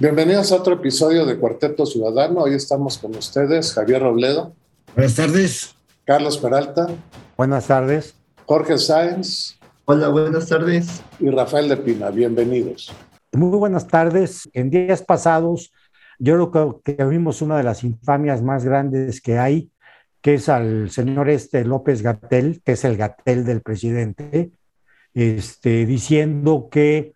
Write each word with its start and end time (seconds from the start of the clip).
Bienvenidos 0.00 0.50
a 0.50 0.56
otro 0.56 0.76
episodio 0.76 1.26
de 1.26 1.36
Cuarteto 1.36 1.84
Ciudadano. 1.84 2.40
Hoy 2.40 2.54
estamos 2.54 2.96
con 2.96 3.14
ustedes, 3.14 3.74
Javier 3.74 4.00
Robledo. 4.00 4.54
Buenas 4.94 5.14
tardes. 5.14 5.74
Carlos 6.06 6.38
Peralta. 6.38 6.86
Buenas 7.36 7.66
tardes. 7.66 8.14
Jorge 8.46 8.78
Sáenz. 8.78 9.58
Hola, 9.84 10.08
buenas 10.08 10.48
tardes. 10.48 11.02
Y 11.18 11.28
Rafael 11.28 11.68
de 11.68 11.76
Pina. 11.76 12.08
Bienvenidos. 12.08 12.90
Muy 13.32 13.58
buenas 13.58 13.88
tardes. 13.88 14.48
En 14.54 14.70
días 14.70 15.02
pasados, 15.02 15.70
yo 16.18 16.50
creo 16.50 16.80
que 16.82 17.04
vimos 17.04 17.42
una 17.42 17.58
de 17.58 17.64
las 17.64 17.84
infamias 17.84 18.40
más 18.40 18.64
grandes 18.64 19.20
que 19.20 19.38
hay, 19.38 19.70
que 20.22 20.32
es 20.32 20.48
al 20.48 20.88
señor 20.88 21.28
este 21.28 21.62
López 21.66 22.00
Gatel, 22.00 22.62
que 22.64 22.72
es 22.72 22.84
el 22.86 22.96
Gatel 22.96 23.44
del 23.44 23.60
presidente, 23.60 24.50
este, 25.12 25.84
diciendo 25.84 26.68
que 26.70 27.12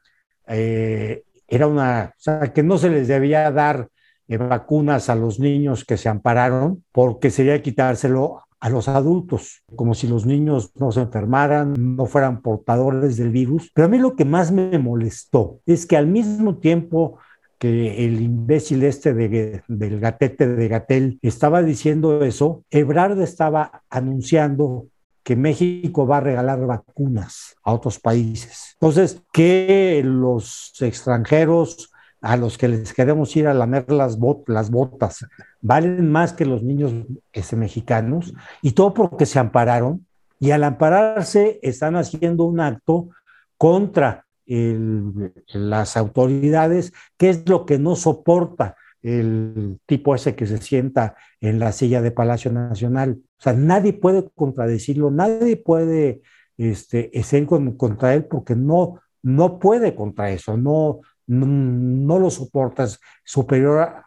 eh, 0.48 1.22
era 1.56 1.66
una, 1.66 2.12
o 2.16 2.20
sea, 2.20 2.52
que 2.52 2.62
no 2.62 2.78
se 2.78 2.90
les 2.90 3.08
debía 3.08 3.50
dar 3.50 3.88
eh, 4.28 4.36
vacunas 4.36 5.08
a 5.10 5.14
los 5.14 5.38
niños 5.38 5.84
que 5.84 5.96
se 5.96 6.08
ampararon, 6.08 6.84
porque 6.92 7.30
sería 7.30 7.62
quitárselo 7.62 8.42
a 8.60 8.70
los 8.70 8.88
adultos, 8.88 9.62
como 9.76 9.92
si 9.92 10.08
los 10.08 10.24
niños 10.24 10.72
no 10.76 10.90
se 10.90 11.02
enfermaran, 11.02 11.74
no 11.96 12.06
fueran 12.06 12.40
portadores 12.40 13.18
del 13.18 13.30
virus. 13.30 13.70
Pero 13.74 13.86
a 13.86 13.90
mí 13.90 13.98
lo 13.98 14.16
que 14.16 14.24
más 14.24 14.52
me 14.52 14.78
molestó 14.78 15.60
es 15.66 15.84
que 15.84 15.98
al 15.98 16.06
mismo 16.06 16.56
tiempo 16.56 17.18
que 17.58 18.06
el 18.06 18.22
imbécil 18.22 18.82
este 18.84 19.12
de, 19.12 19.62
del 19.68 20.00
gatete 20.00 20.46
de 20.46 20.68
Gatel 20.68 21.18
estaba 21.20 21.62
diciendo 21.62 22.24
eso, 22.24 22.64
Ebrard 22.70 23.20
estaba 23.20 23.82
anunciando 23.90 24.86
que 25.24 25.34
México 25.34 26.06
va 26.06 26.18
a 26.18 26.20
regalar 26.20 26.64
vacunas 26.66 27.56
a 27.64 27.72
otros 27.72 27.98
países. 27.98 28.76
Entonces, 28.78 29.22
que 29.32 30.02
los 30.04 30.74
extranjeros 30.80 31.90
a 32.20 32.36
los 32.36 32.56
que 32.56 32.68
les 32.68 32.92
queremos 32.94 33.34
ir 33.36 33.46
a 33.46 33.54
lamer 33.54 33.90
las, 33.90 34.18
botas 34.18 35.26
valen 35.60 36.10
más 36.10 36.32
que 36.32 36.46
los 36.46 36.62
niños 36.62 36.92
ese, 37.32 37.56
mexicanos, 37.56 38.32
y 38.62 38.72
todo 38.72 38.94
porque 38.94 39.26
se 39.26 39.38
ampararon, 39.38 40.06
y 40.38 40.50
al 40.50 40.64
ampararse 40.64 41.58
están 41.62 41.96
haciendo 41.96 42.44
un 42.44 42.60
acto 42.60 43.08
contra 43.56 44.26
las 44.46 45.96
autoridades, 45.96 46.92
que 47.16 47.30
es 47.30 47.48
lo 47.48 47.64
que 47.64 47.78
no 47.78 47.96
soporta 47.96 48.76
el 49.04 49.78
tipo 49.86 50.14
ese 50.14 50.34
que 50.34 50.46
se 50.46 50.56
sienta 50.58 51.14
en 51.40 51.58
la 51.58 51.72
silla 51.72 52.00
de 52.00 52.10
Palacio 52.10 52.50
Nacional. 52.50 53.20
O 53.20 53.42
sea, 53.42 53.52
nadie 53.52 53.92
puede 53.92 54.28
contradecirlo, 54.34 55.10
nadie 55.10 55.58
puede 55.58 56.22
este, 56.56 57.10
ser 57.22 57.46
contra 57.46 58.14
él 58.14 58.24
porque 58.24 58.56
no, 58.56 59.00
no 59.22 59.58
puede 59.58 59.94
contra 59.94 60.30
eso, 60.30 60.56
no, 60.56 61.00
no, 61.26 62.18
lo 62.18 62.30
soportas 62.30 62.98
superior 63.24 64.04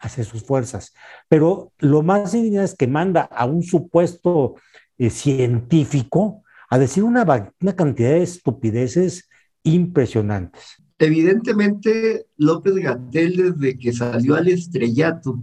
hacia 0.00 0.24
sus 0.24 0.42
fuerzas. 0.42 0.92
Pero 1.28 1.72
lo 1.78 2.02
más 2.02 2.34
indignante 2.34 2.72
es 2.72 2.76
que 2.76 2.88
manda 2.88 3.22
a 3.22 3.46
un 3.46 3.62
supuesto 3.62 4.56
eh, 4.98 5.10
científico 5.10 6.42
a 6.68 6.78
decir 6.78 7.04
una 7.04 7.24
cantidad 7.76 8.10
de 8.10 8.22
estupideces 8.22 9.28
impresionantes. 9.62 10.83
Evidentemente, 10.98 12.26
López 12.36 12.74
Gatel, 12.76 13.36
desde 13.36 13.78
que 13.78 13.92
salió 13.92 14.36
al 14.36 14.48
estrellato, 14.48 15.42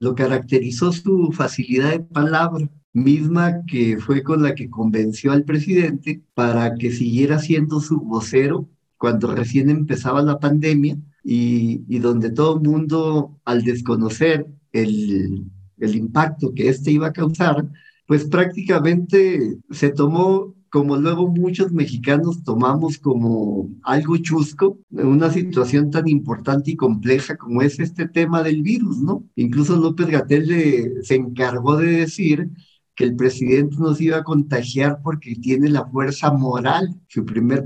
lo 0.00 0.14
caracterizó 0.14 0.92
su 0.92 1.30
facilidad 1.32 1.90
de 1.90 2.00
palabra, 2.00 2.70
misma 2.94 3.64
que 3.66 3.98
fue 3.98 4.22
con 4.22 4.42
la 4.42 4.54
que 4.54 4.70
convenció 4.70 5.32
al 5.32 5.44
presidente 5.44 6.22
para 6.34 6.74
que 6.74 6.90
siguiera 6.90 7.38
siendo 7.38 7.80
su 7.80 8.00
vocero 8.00 8.68
cuando 8.98 9.34
recién 9.34 9.70
empezaba 9.70 10.22
la 10.22 10.38
pandemia 10.38 10.98
y, 11.24 11.98
donde 11.98 12.30
todo 12.30 12.56
el 12.56 12.68
mundo, 12.68 13.40
al 13.44 13.64
desconocer 13.64 14.46
el, 14.72 15.44
el 15.78 15.96
impacto 15.96 16.52
que 16.54 16.68
éste 16.68 16.92
iba 16.92 17.08
a 17.08 17.12
causar, 17.12 17.68
pues 18.06 18.24
prácticamente 18.26 19.58
se 19.70 19.90
tomó 19.90 20.54
como 20.72 20.96
luego 20.96 21.28
muchos 21.28 21.70
mexicanos 21.70 22.42
tomamos 22.44 22.96
como 22.96 23.68
algo 23.82 24.16
chusco, 24.16 24.78
una 24.90 25.30
situación 25.30 25.90
tan 25.90 26.08
importante 26.08 26.70
y 26.70 26.76
compleja 26.76 27.36
como 27.36 27.60
es 27.60 27.78
este 27.78 28.08
tema 28.08 28.42
del 28.42 28.62
virus, 28.62 28.96
¿no? 29.02 29.22
Incluso 29.36 29.76
López 29.76 30.06
Gatel 30.06 30.94
se 31.02 31.14
encargó 31.16 31.76
de 31.76 31.88
decir 31.98 32.48
que 32.94 33.04
el 33.04 33.14
presidente 33.16 33.76
nos 33.78 34.00
iba 34.00 34.16
a 34.16 34.24
contagiar 34.24 35.00
porque 35.02 35.34
tiene 35.34 35.68
la 35.68 35.84
fuerza 35.84 36.32
moral. 36.32 36.98
Su 37.06 37.26
primer 37.26 37.64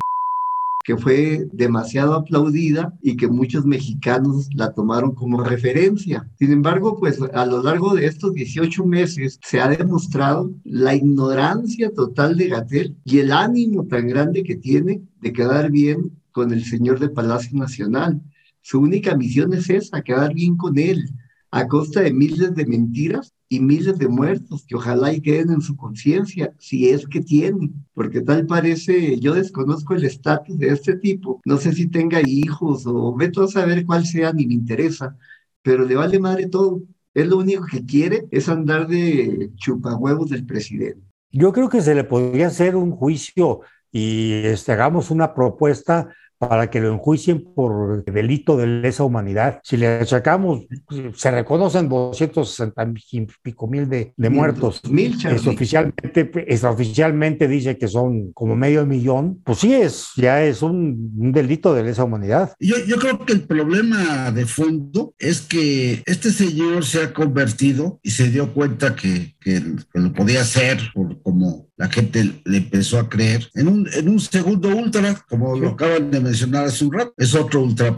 que 0.86 0.96
fue 0.96 1.48
demasiado 1.52 2.14
aplaudida 2.14 2.94
y 3.02 3.16
que 3.16 3.26
muchos 3.26 3.66
mexicanos 3.66 4.48
la 4.54 4.72
tomaron 4.72 5.16
como 5.16 5.42
referencia. 5.42 6.30
Sin 6.38 6.52
embargo, 6.52 6.96
pues 7.00 7.18
a 7.34 7.44
lo 7.44 7.60
largo 7.60 7.92
de 7.96 8.06
estos 8.06 8.32
18 8.32 8.86
meses 8.86 9.40
se 9.42 9.60
ha 9.60 9.66
demostrado 9.68 10.52
la 10.62 10.94
ignorancia 10.94 11.92
total 11.92 12.36
de 12.36 12.50
Gatel 12.50 12.96
y 13.04 13.18
el 13.18 13.32
ánimo 13.32 13.84
tan 13.88 14.06
grande 14.06 14.44
que 14.44 14.54
tiene 14.54 15.02
de 15.20 15.32
quedar 15.32 15.72
bien 15.72 16.12
con 16.30 16.52
el 16.52 16.64
señor 16.64 17.00
de 17.00 17.08
Palacio 17.08 17.58
Nacional. 17.58 18.22
Su 18.60 18.78
única 18.78 19.16
misión 19.16 19.54
es 19.54 19.68
esa, 19.68 20.02
quedar 20.02 20.34
bien 20.34 20.56
con 20.56 20.78
él, 20.78 21.10
a 21.50 21.66
costa 21.66 22.02
de 22.02 22.12
miles 22.12 22.54
de 22.54 22.64
mentiras 22.64 23.34
y 23.48 23.60
miles 23.60 23.98
de 23.98 24.08
muertos 24.08 24.64
que 24.66 24.74
ojalá 24.74 25.12
y 25.12 25.20
queden 25.20 25.50
en 25.50 25.60
su 25.60 25.76
conciencia, 25.76 26.52
si 26.58 26.88
es 26.88 27.06
que 27.06 27.20
tiene, 27.20 27.70
porque 27.94 28.20
tal 28.20 28.46
parece, 28.46 29.18
yo 29.20 29.34
desconozco 29.34 29.94
el 29.94 30.04
estatus 30.04 30.58
de 30.58 30.68
este 30.68 30.96
tipo, 30.96 31.40
no 31.44 31.56
sé 31.58 31.72
si 31.72 31.88
tenga 31.88 32.20
hijos 32.26 32.84
o 32.86 33.14
veto 33.14 33.44
a 33.44 33.48
saber 33.48 33.86
cuál 33.86 34.04
sea, 34.04 34.32
ni 34.32 34.46
me 34.46 34.54
interesa, 34.54 35.16
pero 35.62 35.84
le 35.84 35.94
vale 35.94 36.18
madre 36.18 36.48
todo. 36.48 36.82
Él 37.14 37.30
lo 37.30 37.38
único 37.38 37.64
que 37.64 37.84
quiere 37.84 38.26
es 38.30 38.48
andar 38.48 38.88
de 38.88 39.50
chupahuevos 39.56 40.30
del 40.30 40.44
presidente. 40.44 41.00
Yo 41.30 41.52
creo 41.52 41.68
que 41.68 41.80
se 41.80 41.94
le 41.94 42.04
podría 42.04 42.48
hacer 42.48 42.76
un 42.76 42.90
juicio 42.90 43.60
y 43.90 44.32
este, 44.44 44.72
hagamos 44.72 45.10
una 45.10 45.34
propuesta 45.34 46.08
para 46.38 46.70
que 46.70 46.80
lo 46.80 46.92
enjuicien 46.92 47.42
por 47.54 48.04
delito 48.04 48.56
de 48.56 48.66
lesa 48.66 49.04
humanidad. 49.04 49.60
Si 49.62 49.76
le 49.76 49.86
achacamos, 49.88 50.66
se 51.14 51.30
reconocen 51.30 51.88
260 51.88 52.92
y 53.12 53.26
pico 53.42 53.66
mil 53.66 53.88
de, 53.88 54.12
muertos. 54.30 54.82
Mil, 54.88 55.16
es 55.26 55.46
oficialmente, 55.46 56.30
es 56.46 56.64
oficialmente 56.64 57.48
dice 57.48 57.78
que 57.78 57.88
son 57.88 58.32
como 58.32 58.56
medio 58.56 58.84
millón. 58.86 59.40
Pues 59.44 59.58
sí 59.58 59.72
es, 59.72 60.10
ya 60.16 60.42
es 60.44 60.62
un, 60.62 61.32
delito 61.32 61.74
de 61.74 61.84
lesa 61.84 62.04
humanidad. 62.04 62.52
Yo, 62.60 62.76
yo 62.86 62.96
creo 62.96 63.24
que 63.24 63.32
el 63.32 63.46
problema 63.46 64.30
de 64.30 64.46
fondo 64.46 65.14
es 65.18 65.40
que 65.42 66.02
este 66.06 66.30
señor 66.30 66.84
se 66.84 67.02
ha 67.02 67.12
convertido 67.12 68.00
y 68.02 68.10
se 68.10 68.30
dio 68.30 68.52
cuenta 68.52 68.94
que, 68.94 69.35
que, 69.46 69.62
lo 69.94 70.12
podía 70.12 70.40
hacer 70.40 70.80
por 70.92 71.22
como 71.22 71.68
la 71.76 71.88
gente 71.88 72.42
le 72.44 72.56
empezó 72.58 72.98
a 72.98 73.08
creer. 73.08 73.48
En 73.54 73.68
un, 73.68 73.88
en 73.92 74.08
un 74.08 74.18
segundo 74.18 74.68
ultra, 74.70 75.24
como 75.28 75.56
lo 75.56 75.70
acaban 75.70 76.10
de 76.10 76.18
mencionar 76.18 76.64
hace 76.64 76.84
un 76.84 76.92
rato, 76.92 77.14
es 77.16 77.32
otro 77.32 77.62
ultra 77.62 77.94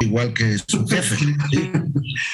igual 0.00 0.32
que 0.32 0.58
su 0.68 0.86
jefe. 0.86 1.16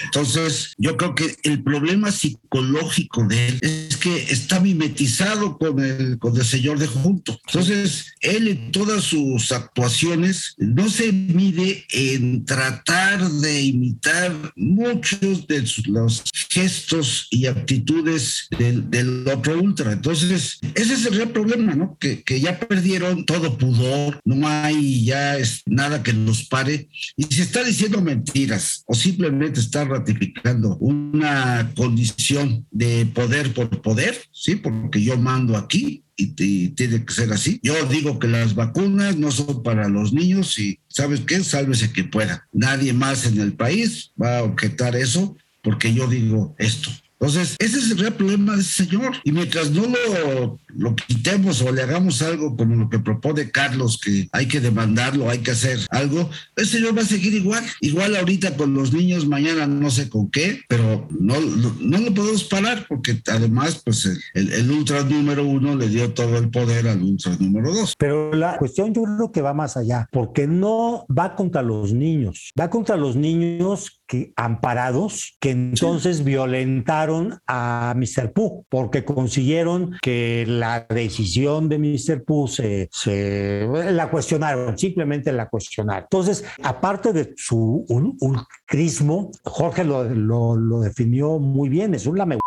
Entonces, 0.05 0.75
yo 0.77 0.97
creo 0.99 1.15
que 1.15 1.35
el 1.45 1.63
problema 1.63 2.11
psicológico 2.11 3.25
de 3.25 3.49
él 3.49 3.59
es 3.63 3.92
que 4.03 4.33
está 4.33 4.59
mimetizado 4.59 5.57
con 5.59 5.79
el, 5.79 6.19
con 6.19 6.37
el 6.37 6.45
señor 6.45 6.77
de 6.81 6.89
junto. 6.89 7.39
Entonces, 7.47 8.07
él 8.21 8.49
en 8.49 8.73
todas 8.73 9.05
sus 9.05 9.53
actuaciones 9.53 10.57
no 10.59 10.89
se 10.91 11.13
mide 11.13 11.87
en 11.93 12.45
tratar 12.45 13.23
de 13.31 13.63
imitar 13.63 14.53
muchos 14.57 15.47
de 15.47 15.65
los 15.87 16.25
gestos 16.51 17.29
y 17.31 17.47
actitudes 17.47 18.49
del, 18.59 18.91
del 18.91 19.25
otro 19.29 19.63
ultra. 19.63 19.93
Entonces, 19.93 20.59
ese 20.75 20.95
es 20.95 21.07
el 21.07 21.15
real 21.15 21.31
problema, 21.31 21.77
¿no? 21.77 21.97
Que, 22.01 22.25
que 22.25 22.41
ya 22.41 22.59
perdieron 22.59 23.25
todo 23.25 23.57
pudor, 23.57 24.21
no 24.25 24.49
hay 24.49 25.05
ya 25.05 25.39
es 25.39 25.63
nada 25.67 26.03
que 26.03 26.13
nos 26.13 26.43
pare. 26.49 26.89
Y 27.17 27.23
si 27.23 27.43
está 27.43 27.63
diciendo 27.63 28.01
mentiras 28.01 28.83
o 28.87 28.97
simplemente 28.97 29.61
está 29.61 29.85
ratificando 29.85 30.77
una 30.79 31.71
condición 31.77 32.67
de 32.73 33.07
poder 33.07 33.55
por 33.55 33.69
poder, 33.81 33.92
¿sí? 34.33 34.57
Porque 34.57 35.03
yo 35.03 35.17
mando 35.17 35.57
aquí 35.57 36.05
y, 36.17 36.69
tiene 36.71 37.05
que 37.05 37.13
ser 37.13 37.33
así. 37.33 37.61
Yo 37.63 37.75
digo 37.87 38.19
que 38.19 38.29
las 38.29 38.55
vacunas 38.55 39.17
no 39.17 39.31
son 39.31 39.63
para 39.63 39.89
los 39.89 40.13
niños 40.13 40.59
y, 40.59 40.79
¿sabes 40.89 41.21
qué? 41.21 41.43
Sálvese 41.43 41.93
que 41.93 42.05
pueda. 42.05 42.47
Nadie 42.53 42.93
más 42.93 43.27
en 43.27 43.41
el 43.41 43.55
país 43.55 44.13
va 44.21 44.39
a 44.39 44.43
objetar 44.43 44.97
eso 44.97 45.37
porque 45.63 45.95
yo 45.95 46.07
digo 46.07 46.55
esto. 46.59 46.91
Entonces, 47.23 47.55
ese 47.61 47.79
es 47.79 47.93
el 47.93 47.99
real 47.99 48.15
problema 48.15 48.57
de 48.57 48.63
ese 48.63 48.85
señor. 48.85 49.13
Y 49.23 49.31
mientras 49.31 49.71
no 49.71 49.83
lo, 49.83 50.59
lo 50.75 50.97
quitemos 50.97 51.63
o 51.63 51.71
le 51.71 51.83
hagamos 51.83 52.21
algo 52.21 52.57
como 52.57 52.75
lo 52.75 52.91
que 52.91 52.99
propone 52.99 53.49
Carlos, 53.49 54.01
que 54.03 54.29
hay 54.33 54.49
que 54.49 54.59
demandarlo, 54.59 55.31
hay 55.31 55.39
que 55.39 55.53
hacer 55.53 55.79
algo, 55.91 56.29
ese 56.57 56.79
señor 56.79 56.99
va 56.99 57.03
a 57.03 57.07
seguir 57.07 57.33
igual. 57.35 57.65
Igual 57.81 58.17
ahorita 58.17 58.57
con 58.57 58.75
los 58.75 58.93
niños, 58.93 59.29
mañana 59.29 59.69
no 59.69 59.89
sé 59.89 60.09
con 60.09 60.33
qué, 60.33 60.63
pero 60.69 61.07
no, 61.11 61.41
no, 61.41 61.99
lo 61.99 62.13
podemos 62.13 62.43
parar 62.43 62.87
porque 62.89 63.23
además, 63.31 63.81
pues 63.85 64.05
el, 64.35 64.53
el, 64.53 64.69
ultra 64.73 65.05
número 65.05 65.47
uno 65.47 65.77
le 65.77 65.89
dio 65.89 66.13
todo 66.13 66.39
el 66.39 66.51
poder 66.51 66.89
al 66.89 67.01
ultra 67.03 67.37
número 67.39 67.73
dos. 67.73 67.95
Pero 67.99 68.33
la 68.33 68.59
cuestión 68.59 68.93
yo 68.93 69.05
creo 69.05 69.31
que 69.31 69.43
va 69.43 69.55
más 69.55 69.77
allá, 69.77 70.09
porque 70.11 70.49
no 70.49 71.07
va 71.07 71.37
contra 71.37 71.63
los 71.63 71.93
niños, 71.93 72.51
va 72.59 72.69
contra 72.69 72.97
los 72.97 73.15
niños 73.15 74.03
que 74.09 74.33
amparados 74.37 75.37
que 75.41 75.53
entonces 75.53 76.25
violentaron 76.25 77.12
a 77.47 77.95
Mr. 77.97 78.33
Pooh 78.33 78.65
porque 78.69 79.05
consiguieron 79.05 79.97
que 80.03 80.45
la 80.47 80.87
decisión 80.89 81.69
de 81.69 81.79
Mr. 81.79 82.25
Pooh 82.25 82.49
se, 82.49 82.89
se 82.93 83.67
la 83.91 84.11
cuestionaron, 84.11 84.77
simplemente 84.79 85.33
la 85.33 85.49
cuestionaron. 85.49 86.05
Entonces, 86.05 86.45
aparte 86.63 87.13
de 87.13 87.35
su 87.37 87.85
ultrismo, 87.89 89.31
Jorge 89.45 89.85
lo, 89.85 90.05
lo, 90.05 90.57
lo 90.57 90.81
definió 90.81 91.39
muy 91.39 91.69
bien, 91.69 91.95
es 91.95 92.07
un 92.07 92.19
lame 92.19 92.39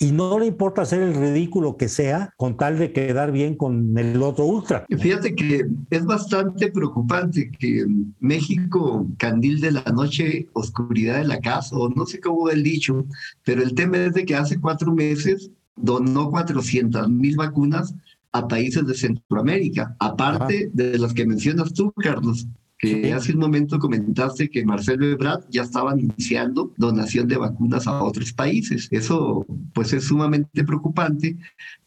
y 0.00 0.12
no 0.12 0.38
le 0.38 0.46
importa 0.46 0.82
hacer 0.82 1.02
el 1.02 1.14
ridículo 1.14 1.76
que 1.76 1.88
sea 1.88 2.32
con 2.36 2.56
tal 2.56 2.78
de 2.78 2.92
quedar 2.92 3.32
bien 3.32 3.56
con 3.56 3.96
el 3.98 4.22
otro 4.22 4.44
ultra. 4.46 4.86
Fíjate 4.88 5.34
que 5.34 5.66
es 5.90 6.04
bastante 6.04 6.70
preocupante 6.70 7.50
que 7.50 7.84
México, 8.20 9.06
candil 9.18 9.60
de 9.60 9.72
la 9.72 9.84
noche, 9.92 10.48
oscuridad 10.52 11.18
de 11.18 11.24
la 11.24 11.40
casa, 11.40 11.76
o 11.76 11.88
no 11.88 12.06
sé 12.06 12.20
cómo 12.20 12.48
el 12.48 12.62
dicho, 12.62 13.04
pero 13.44 13.62
el 13.62 13.74
tema 13.74 13.98
es 13.98 14.14
de 14.14 14.24
que 14.24 14.36
hace 14.36 14.60
cuatro 14.60 14.92
meses 14.94 15.50
donó 15.74 16.30
400 16.30 17.08
mil 17.08 17.36
vacunas 17.36 17.94
a 18.32 18.46
países 18.46 18.86
de 18.86 18.94
Centroamérica, 18.94 19.96
aparte 19.98 20.70
de 20.72 20.98
las 20.98 21.12
que 21.12 21.26
mencionas 21.26 21.72
tú, 21.72 21.92
Carlos 21.96 22.46
que 22.78 23.12
hace 23.12 23.32
un 23.32 23.40
momento 23.40 23.78
comentaste 23.78 24.48
que 24.48 24.64
Marcelo 24.64 25.06
Ebrard 25.06 25.44
ya 25.50 25.62
estaba 25.62 25.92
anunciando 25.92 26.72
donación 26.76 27.26
de 27.26 27.36
vacunas 27.36 27.86
a 27.88 28.02
otros 28.02 28.32
países. 28.32 28.88
Eso 28.92 29.44
pues 29.74 29.92
es 29.92 30.04
sumamente 30.04 30.62
preocupante 30.64 31.36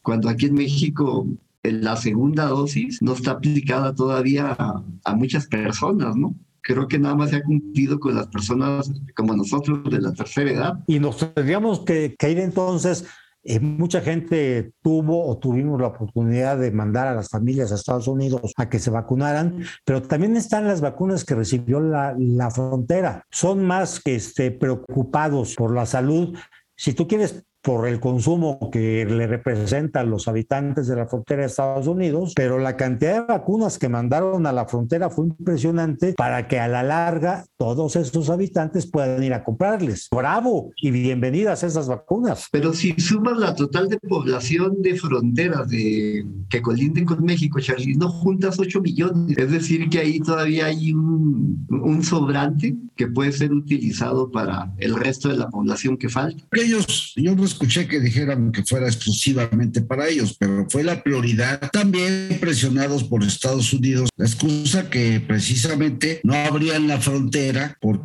cuando 0.01 0.27
aquí 0.27 0.47
en 0.47 0.55
México 0.55 1.27
la 1.63 1.95
segunda 1.95 2.45
dosis 2.45 3.01
no 3.01 3.13
está 3.13 3.31
aplicada 3.31 3.95
todavía 3.95 4.55
a, 4.57 5.15
muchas 5.15 5.47
personas, 5.47 6.15
¿no? 6.15 6.35
creo 6.63 6.88
que 6.88 6.99
nada 6.99 7.15
más 7.15 7.31
se 7.31 7.37
ha 7.37 7.44
cumplido 7.44 7.99
con 7.99 8.15
las 8.15 8.27
personas 8.27 8.91
como 9.15 9.35
nosotros 9.35 9.89
de 9.89 9.99
la 9.99 10.13
tercera 10.13 10.51
edad. 10.51 10.83
Y 10.87 10.99
nos 10.99 11.17
tendríamos 11.17 11.79
que, 11.79 12.15
que 12.19 12.31
ir 12.31 12.39
entonces 12.39 13.05
eh, 13.43 13.59
mucha 13.59 14.01
gente 14.01 14.73
tuvo 14.81 15.27
o 15.27 15.38
tuvimos 15.38 15.81
la 15.81 15.88
oportunidad 15.88 16.57
de 16.57 16.71
mandar 16.71 17.07
a 17.07 17.15
las 17.15 17.29
familias 17.29 17.71
a 17.71 17.75
Estados 17.75 18.07
Unidos 18.07 18.53
a 18.55 18.69
que 18.69 18.79
se 18.79 18.91
vacunaran, 18.91 19.63
pero 19.83 20.01
también 20.01 20.35
están 20.38 20.67
las 20.67 20.81
vacunas 20.81 21.25
que 21.25 21.35
recibió 21.35 21.79
la, 21.79 22.15
la 22.17 22.51
frontera. 22.51 23.25
Son 23.31 23.65
más 23.65 23.99
que 23.99 24.15
este, 24.15 24.51
preocupados 24.51 25.55
por 25.55 25.73
la 25.73 25.85
salud. 25.85 26.38
Si 26.75 26.93
tú 26.93 27.07
quieres 27.07 27.43
por 27.61 27.87
el 27.87 27.99
consumo 27.99 28.69
que 28.71 29.05
le 29.05 29.27
representan 29.27 30.09
los 30.09 30.27
habitantes 30.27 30.87
de 30.87 30.95
la 30.95 31.07
frontera 31.07 31.41
de 31.41 31.47
Estados 31.47 31.87
Unidos, 31.87 32.33
pero 32.35 32.57
la 32.57 32.75
cantidad 32.75 33.21
de 33.21 33.33
vacunas 33.33 33.77
que 33.77 33.89
mandaron 33.89 34.45
a 34.47 34.51
la 34.51 34.65
frontera 34.65 35.09
fue 35.09 35.27
impresionante 35.27 36.13
para 36.13 36.47
que 36.47 36.59
a 36.59 36.67
la 36.67 36.83
larga 36.83 37.45
todos 37.57 37.95
esos 37.95 38.29
habitantes 38.29 38.89
puedan 38.89 39.23
ir 39.23 39.33
a 39.33 39.43
comprarles. 39.43 40.07
Bravo 40.11 40.71
y 40.81 40.91
bienvenidas 40.91 41.63
esas 41.63 41.87
vacunas. 41.87 42.47
Pero 42.51 42.73
si 42.73 42.93
sumas 42.99 43.37
la 43.37 43.53
total 43.53 43.89
de 43.89 43.99
población 43.99 44.81
de 44.81 44.95
fronteras 44.95 45.67
de, 45.69 46.25
que 46.49 46.61
colinden 46.61 47.05
con 47.05 47.23
México, 47.23 47.59
Charlie, 47.59 47.95
no 47.95 48.09
juntas 48.09 48.59
8 48.59 48.81
millones. 48.81 49.37
Es 49.37 49.51
decir, 49.51 49.89
que 49.89 49.99
ahí 49.99 50.19
todavía 50.19 50.65
hay 50.65 50.93
un, 50.93 51.65
un 51.69 52.03
sobrante 52.03 52.75
que 52.95 53.07
puede 53.07 53.31
ser 53.31 53.51
utilizado 53.51 54.31
para 54.31 54.73
el 54.77 54.95
resto 54.95 55.29
de 55.29 55.37
la 55.37 55.49
población 55.49 55.97
que 55.97 56.09
falta. 56.09 56.43
Ellos, 56.51 57.13
yo 57.15 57.35
no 57.35 57.43
escuché 57.51 57.88
que 57.88 58.00
dijeran 58.00 58.51
que 58.51 58.63
fuera 58.63 58.88
exclusivamente 58.88 59.81
para 59.81 60.07
ellos, 60.07 60.36
pero 60.39 60.65
fue 60.69 60.83
la 60.83 61.03
prioridad. 61.03 61.69
También 61.71 62.38
presionados 62.39 63.03
por 63.03 63.24
Estados 63.24 63.74
Unidos, 63.74 64.09
la 64.18 64.25
excusa 64.25 64.89
que 64.89 65.19
precisamente 65.19 66.21
no 66.24 66.33
abrían 66.33 66.88
la 66.88 67.00
frontera 67.00 67.77
porque 67.80 68.03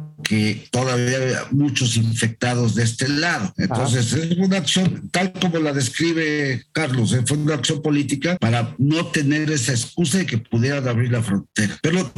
todavía 0.71 1.17
había 1.17 1.45
muchos 1.51 1.97
infectados 1.97 2.75
de 2.75 2.85
este 2.85 3.09
lado. 3.09 3.53
Entonces, 3.57 4.13
es 4.13 4.37
una 4.39 4.59
acción, 4.59 5.09
tal 5.11 5.33
como 5.33 5.59
la 5.59 5.73
describe 5.73 6.65
Carlos, 6.73 7.13
¿eh? 7.13 7.23
fue 7.27 7.37
una 7.37 7.55
acción 7.55 7.83
política 7.83 8.37
para 8.41 8.75
no 8.79 9.07
tener 9.07 9.51
esa 9.51 9.73
excusa 9.73 10.19
de 10.19 10.27
que 10.27 10.39
pudieran 10.39 10.87
abrir 10.89 11.13
la 11.13 11.23
frontera. 11.23 11.79
Pero 11.83 12.13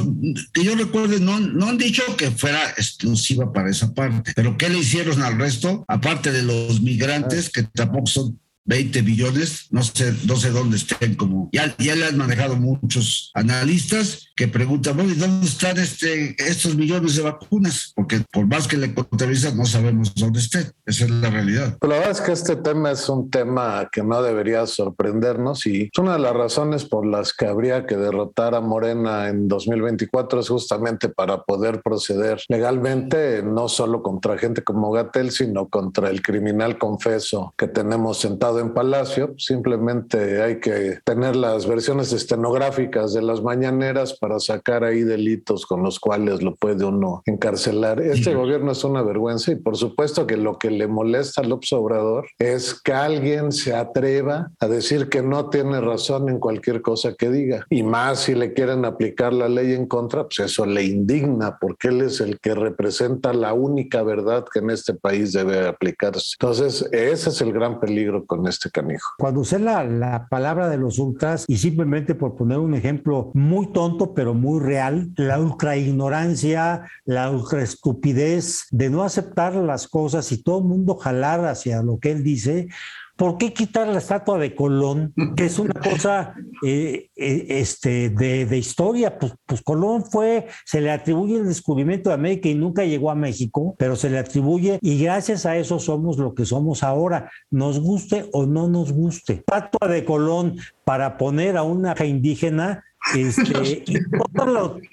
que 0.52 0.64
yo 0.64 0.74
recuerde, 0.74 1.20
no, 1.20 1.38
no 1.40 1.68
han 1.68 1.78
dicho 1.78 2.02
que 2.16 2.30
fuera 2.30 2.62
exclusiva 2.70 3.52
para 3.52 3.70
esa 3.70 3.92
parte. 3.92 4.32
Pero 4.34 4.56
¿qué 4.56 4.68
le 4.68 4.78
hicieron 4.78 5.22
al 5.22 5.38
resto? 5.38 5.84
Aparte 5.88 6.32
de 6.32 6.42
los 6.42 6.80
migrantes, 6.80 7.50
que 7.50 7.62
tampoco 7.62 8.06
son 8.06 8.38
20 8.68 9.00
billones, 9.00 9.66
no 9.70 9.82
sé, 9.82 10.14
no 10.24 10.36
sé 10.36 10.50
dónde 10.50 10.76
estén, 10.76 11.14
como 11.14 11.48
ya, 11.52 11.74
ya 11.78 11.96
le 11.96 12.04
han 12.04 12.18
manejado 12.18 12.56
muchos 12.56 13.30
analistas 13.32 14.27
que 14.38 14.46
preguntan, 14.46 14.94
bueno, 14.94 15.10
¿y 15.10 15.16
dónde 15.16 15.44
están 15.44 15.76
este, 15.78 16.36
estos 16.38 16.76
millones 16.76 17.16
de 17.16 17.22
vacunas? 17.22 17.92
Porque 17.96 18.22
por 18.32 18.46
más 18.46 18.68
que 18.68 18.76
le 18.76 18.94
contabilizan, 18.94 19.56
no 19.56 19.66
sabemos 19.66 20.14
dónde 20.14 20.38
estén. 20.38 20.70
Esa 20.86 21.06
es 21.06 21.10
la 21.10 21.28
realidad. 21.28 21.76
la 21.82 21.88
verdad 21.88 22.12
es 22.12 22.20
que 22.20 22.30
este 22.30 22.54
tema 22.54 22.92
es 22.92 23.08
un 23.08 23.30
tema 23.30 23.88
que 23.90 24.04
no 24.04 24.22
debería 24.22 24.64
sorprendernos 24.68 25.66
y 25.66 25.90
es 25.92 25.98
una 25.98 26.12
de 26.12 26.20
las 26.20 26.34
razones 26.34 26.84
por 26.84 27.04
las 27.04 27.34
que 27.34 27.46
habría 27.46 27.84
que 27.84 27.96
derrotar 27.96 28.54
a 28.54 28.60
Morena 28.60 29.28
en 29.28 29.48
2024 29.48 30.38
es 30.38 30.48
justamente 30.48 31.08
para 31.08 31.42
poder 31.42 31.82
proceder 31.82 32.40
legalmente, 32.48 33.42
no 33.42 33.68
solo 33.68 34.04
contra 34.04 34.38
gente 34.38 34.62
como 34.62 34.92
Gatel, 34.92 35.32
sino 35.32 35.66
contra 35.66 36.10
el 36.10 36.22
criminal 36.22 36.78
confeso 36.78 37.52
que 37.56 37.66
tenemos 37.66 38.18
sentado 38.18 38.60
en 38.60 38.72
Palacio, 38.72 39.34
simplemente 39.36 40.40
hay 40.42 40.60
que 40.60 41.00
tener 41.02 41.34
las 41.34 41.66
versiones 41.66 42.12
estenográficas 42.12 43.12
de 43.14 43.22
las 43.22 43.42
mañaneras 43.42 44.16
para 44.16 44.27
sacar 44.38 44.84
ahí 44.84 45.02
delitos 45.02 45.66
con 45.66 45.82
los 45.82 45.98
cuales 45.98 46.42
lo 46.42 46.54
puede 46.56 46.84
uno 46.84 47.22
encarcelar. 47.26 48.00
Este 48.00 48.34
gobierno 48.34 48.72
es 48.72 48.84
una 48.84 49.02
vergüenza 49.02 49.52
y 49.52 49.56
por 49.56 49.76
supuesto 49.76 50.26
que 50.26 50.36
lo 50.36 50.58
que 50.58 50.70
le 50.70 50.86
molesta 50.86 51.42
al 51.42 51.52
Obrador 51.52 52.26
es 52.38 52.74
que 52.74 52.92
alguien 52.92 53.52
se 53.52 53.74
atreva 53.74 54.50
a 54.60 54.68
decir 54.68 55.08
que 55.08 55.22
no 55.22 55.50
tiene 55.50 55.80
razón 55.80 56.28
en 56.28 56.38
cualquier 56.38 56.82
cosa 56.82 57.14
que 57.14 57.30
diga. 57.30 57.66
Y 57.70 57.82
más 57.82 58.20
si 58.20 58.34
le 58.34 58.52
quieren 58.52 58.84
aplicar 58.84 59.32
la 59.32 59.48
ley 59.48 59.72
en 59.72 59.86
contra, 59.86 60.24
pues 60.24 60.38
eso 60.40 60.66
le 60.66 60.84
indigna 60.84 61.58
porque 61.60 61.88
él 61.88 62.02
es 62.02 62.20
el 62.20 62.38
que 62.40 62.54
representa 62.54 63.32
la 63.32 63.52
única 63.52 64.02
verdad 64.02 64.44
que 64.52 64.60
en 64.60 64.70
este 64.70 64.94
país 64.94 65.32
debe 65.32 65.66
aplicarse. 65.66 66.36
Entonces, 66.40 66.88
ese 66.92 67.30
es 67.30 67.40
el 67.40 67.52
gran 67.52 67.80
peligro 67.80 68.24
con 68.26 68.46
este 68.46 68.70
canijo. 68.70 69.10
Cuando 69.18 69.40
usé 69.40 69.58
la, 69.58 69.84
la 69.84 70.26
palabra 70.28 70.68
de 70.68 70.78
los 70.78 70.98
ultras, 70.98 71.44
y 71.48 71.56
simplemente 71.56 72.14
por 72.14 72.36
poner 72.36 72.58
un 72.58 72.74
ejemplo 72.74 73.30
muy 73.34 73.72
tonto, 73.72 74.14
pero 74.18 74.34
muy 74.34 74.58
real, 74.58 75.12
la 75.14 75.38
ultra 75.38 75.76
ignorancia, 75.76 76.90
la 77.04 77.30
ultra 77.30 77.62
estupidez 77.62 78.66
de 78.72 78.90
no 78.90 79.04
aceptar 79.04 79.54
las 79.54 79.86
cosas 79.86 80.32
y 80.32 80.42
todo 80.42 80.58
el 80.58 80.64
mundo 80.64 80.96
jalar 80.96 81.44
hacia 81.44 81.84
lo 81.84 82.00
que 82.00 82.10
él 82.10 82.24
dice, 82.24 82.66
¿por 83.14 83.38
qué 83.38 83.52
quitar 83.52 83.86
la 83.86 83.98
estatua 83.98 84.36
de 84.38 84.56
Colón, 84.56 85.14
que 85.36 85.44
es 85.44 85.60
una 85.60 85.74
cosa 85.74 86.34
eh, 86.66 87.10
eh, 87.14 87.46
este, 87.48 88.10
de, 88.10 88.58
historia? 88.58 89.20
Pues, 89.20 89.34
pues, 89.46 89.62
Colón 89.62 90.04
fue, 90.04 90.48
se 90.64 90.80
le 90.80 90.90
atribuye 90.90 91.36
el 91.36 91.46
descubrimiento 91.46 92.10
de 92.10 92.14
América 92.14 92.48
y 92.48 92.56
nunca 92.56 92.84
llegó 92.84 93.12
a 93.12 93.14
México, 93.14 93.76
pero 93.78 93.94
se 93.94 94.10
le 94.10 94.18
atribuye 94.18 94.80
y 94.82 95.00
gracias 95.00 95.46
a 95.46 95.56
eso 95.56 95.78
somos 95.78 96.18
lo 96.18 96.34
que 96.34 96.44
somos 96.44 96.82
ahora, 96.82 97.30
nos 97.52 97.78
guste 97.78 98.28
o 98.32 98.46
no 98.46 98.66
nos 98.66 98.90
guste. 98.90 99.34
Estatua 99.34 99.86
de 99.88 100.04
Colón 100.04 100.56
para 100.82 101.18
poner 101.18 101.56
a 101.56 101.62
una 101.62 101.94
indígena 102.04 102.82
este, 103.14 103.84
y 103.86 103.98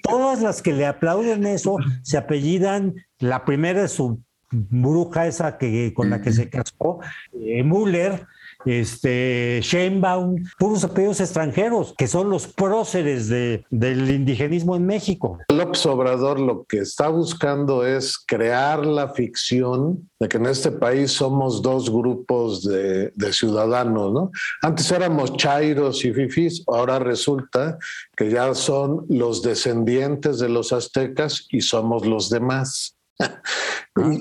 todas, 0.01 0.41
las 0.41 0.61
que 0.61 0.73
le 0.73 0.85
aplauden 0.85 1.45
eso 1.45 1.77
se 2.03 2.17
apellidan, 2.17 2.95
la 3.19 3.45
primera 3.45 3.83
es 3.83 3.91
su 3.91 4.21
bruja 4.51 5.27
esa 5.27 5.57
que, 5.57 5.93
con 5.93 6.09
la 6.09 6.21
que 6.21 6.31
se 6.31 6.49
casó, 6.49 6.99
eh, 7.33 7.63
Müller, 7.63 8.25
este, 8.65 9.59
Sheinbaum, 9.61 10.43
puros 10.57 10.83
apellidos 10.83 11.21
extranjeros, 11.21 11.93
que 11.97 12.07
son 12.07 12.29
los 12.29 12.47
próceres 12.47 13.29
de, 13.29 13.63
del 13.69 14.09
indigenismo 14.09 14.75
en 14.75 14.85
México. 14.85 15.37
López 15.49 15.85
Obrador 15.85 16.39
lo 16.39 16.65
que 16.65 16.79
está 16.79 17.07
buscando 17.09 17.85
es 17.85 18.17
crear 18.17 18.85
la 18.85 19.09
ficción 19.09 20.09
de 20.19 20.27
que 20.27 20.37
en 20.37 20.45
este 20.47 20.71
país 20.71 21.11
somos 21.11 21.61
dos 21.61 21.89
grupos 21.91 22.63
de, 22.63 23.11
de 23.15 23.33
ciudadanos, 23.33 24.13
¿no? 24.13 24.31
Antes 24.61 24.91
éramos 24.91 25.35
chairos 25.37 26.03
y 26.05 26.13
fifis, 26.13 26.63
ahora 26.67 26.99
resulta 26.99 27.77
que 28.15 28.29
ya 28.29 28.53
son 28.53 29.05
los 29.09 29.41
descendientes 29.41 30.39
de 30.39 30.49
los 30.49 30.71
aztecas 30.73 31.47
y 31.51 31.61
somos 31.61 32.05
los 32.05 32.29
demás. 32.29 32.94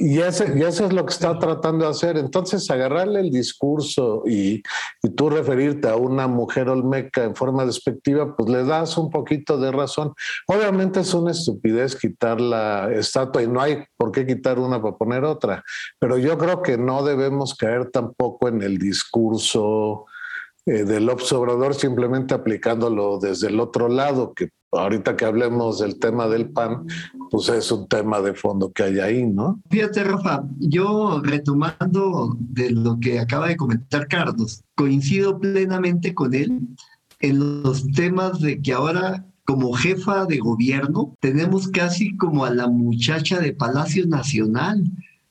Y, 0.00 0.20
eso, 0.20 0.44
es 0.44 0.92
lo 0.92 1.04
que 1.04 1.12
está 1.12 1.38
tratando 1.38 1.84
de 1.84 1.90
hacer. 1.90 2.16
Entonces, 2.16 2.70
agarrarle 2.70 3.20
el 3.20 3.30
discurso 3.30 4.22
y, 4.26 4.62
y, 5.02 5.10
tú 5.16 5.30
referirte 5.30 5.88
a 5.88 5.96
una 5.96 6.28
mujer 6.28 6.68
olmeca 6.68 7.24
en 7.24 7.34
forma 7.34 7.66
despectiva, 7.66 8.36
pues 8.36 8.48
le 8.48 8.64
das 8.64 8.96
un 8.96 9.10
poquito 9.10 9.58
de 9.58 9.72
razón. 9.72 10.12
Obviamente 10.46 11.00
es 11.00 11.12
una 11.12 11.32
estupidez 11.32 11.96
quitar 11.96 12.40
la 12.40 12.92
estatua 12.92 13.42
y 13.42 13.48
no 13.48 13.60
hay 13.60 13.84
por 13.96 14.12
qué 14.12 14.26
quitar 14.26 14.58
una 14.58 14.80
para 14.80 14.96
poner 14.96 15.24
otra, 15.24 15.64
pero 15.98 16.18
yo 16.18 16.38
creo 16.38 16.62
que 16.62 16.78
no 16.78 17.04
debemos 17.04 17.54
caer 17.54 17.90
tampoco 17.90 18.48
en 18.48 18.62
el 18.62 18.78
discurso 18.78 20.06
eh, 20.66 20.84
del 20.84 21.10
observador 21.10 21.74
simplemente 21.74 22.32
aplicándolo 22.32 23.18
desde 23.18 23.48
el 23.48 23.60
otro 23.60 23.88
lado, 23.88 24.32
que 24.32 24.48
ahorita 24.78 25.16
que 25.16 25.24
hablemos 25.24 25.80
del 25.80 25.98
tema 25.98 26.28
del 26.28 26.50
PAN, 26.50 26.86
pues 27.30 27.48
es 27.48 27.70
un 27.72 27.88
tema 27.88 28.20
de 28.20 28.34
fondo 28.34 28.72
que 28.72 28.82
hay 28.84 28.98
ahí, 29.00 29.26
¿no? 29.26 29.60
Fíjate, 29.70 30.04
Rafa, 30.04 30.44
yo 30.58 31.20
retomando 31.22 32.36
de 32.38 32.70
lo 32.70 32.98
que 33.00 33.18
acaba 33.18 33.48
de 33.48 33.56
comentar 33.56 34.08
Carlos, 34.08 34.62
coincido 34.74 35.38
plenamente 35.38 36.14
con 36.14 36.34
él 36.34 36.60
en 37.20 37.62
los 37.62 37.86
temas 37.92 38.40
de 38.40 38.60
que 38.60 38.72
ahora 38.72 39.24
como 39.44 39.72
jefa 39.72 40.24
de 40.26 40.38
gobierno 40.38 41.16
tenemos 41.20 41.68
casi 41.68 42.16
como 42.16 42.44
a 42.44 42.50
la 42.50 42.68
muchacha 42.68 43.40
de 43.40 43.52
Palacio 43.52 44.06
Nacional 44.06 44.84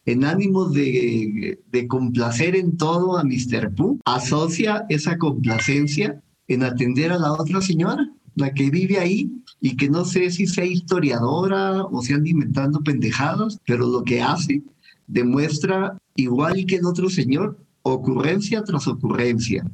en 0.05 0.25
ánimos 0.25 0.73
de, 0.73 1.59
de, 1.71 1.87
complacer 1.87 2.55
en 2.55 2.75
todo 2.75 3.17
a 3.17 3.23
Mr. 3.23 3.73
Pooh, 3.73 3.99
asocia 4.05 4.85
esa 4.89 5.17
complacencia 5.17 6.21
en 6.47 6.63
atender 6.63 7.11
a 7.11 7.17
la 7.17 7.31
otra 7.31 7.61
señora 7.61 8.11
la 8.35 8.53
que 8.53 8.69
vive 8.69 8.99
ahí 8.99 9.31
y 9.61 9.75
que 9.75 9.89
no 9.89 10.05
sé 10.05 10.31
si 10.31 10.47
sea 10.47 10.65
historiadora 10.65 11.83
o 11.83 12.01
se 12.01 12.13
anda 12.13 12.29
inventando 12.29 12.79
pendejadas, 12.81 13.59
pero 13.65 13.87
lo 13.87 14.03
que 14.03 14.21
hace 14.21 14.61
demuestra, 15.07 15.97
igual 16.15 16.65
que 16.65 16.77
el 16.77 16.85
otro 16.85 17.09
señor, 17.09 17.57
ocurrencia 17.83 18.63
tras 18.63 18.87
ocurrencia. 18.87 19.65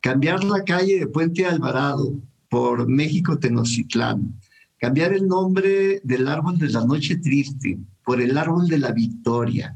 Cambiar 0.00 0.44
la 0.44 0.64
calle 0.64 0.98
de 0.98 1.06
Puente 1.06 1.46
Alvarado 1.46 2.14
por 2.48 2.88
México 2.88 3.38
Tenochtitlán, 3.38 4.34
cambiar 4.78 5.12
el 5.12 5.26
nombre 5.26 6.00
del 6.04 6.28
árbol 6.28 6.58
de 6.58 6.68
la 6.68 6.84
noche 6.84 7.16
triste 7.16 7.78
por 8.04 8.20
el 8.20 8.36
árbol 8.36 8.66
de 8.68 8.78
la 8.78 8.92
victoria. 8.92 9.74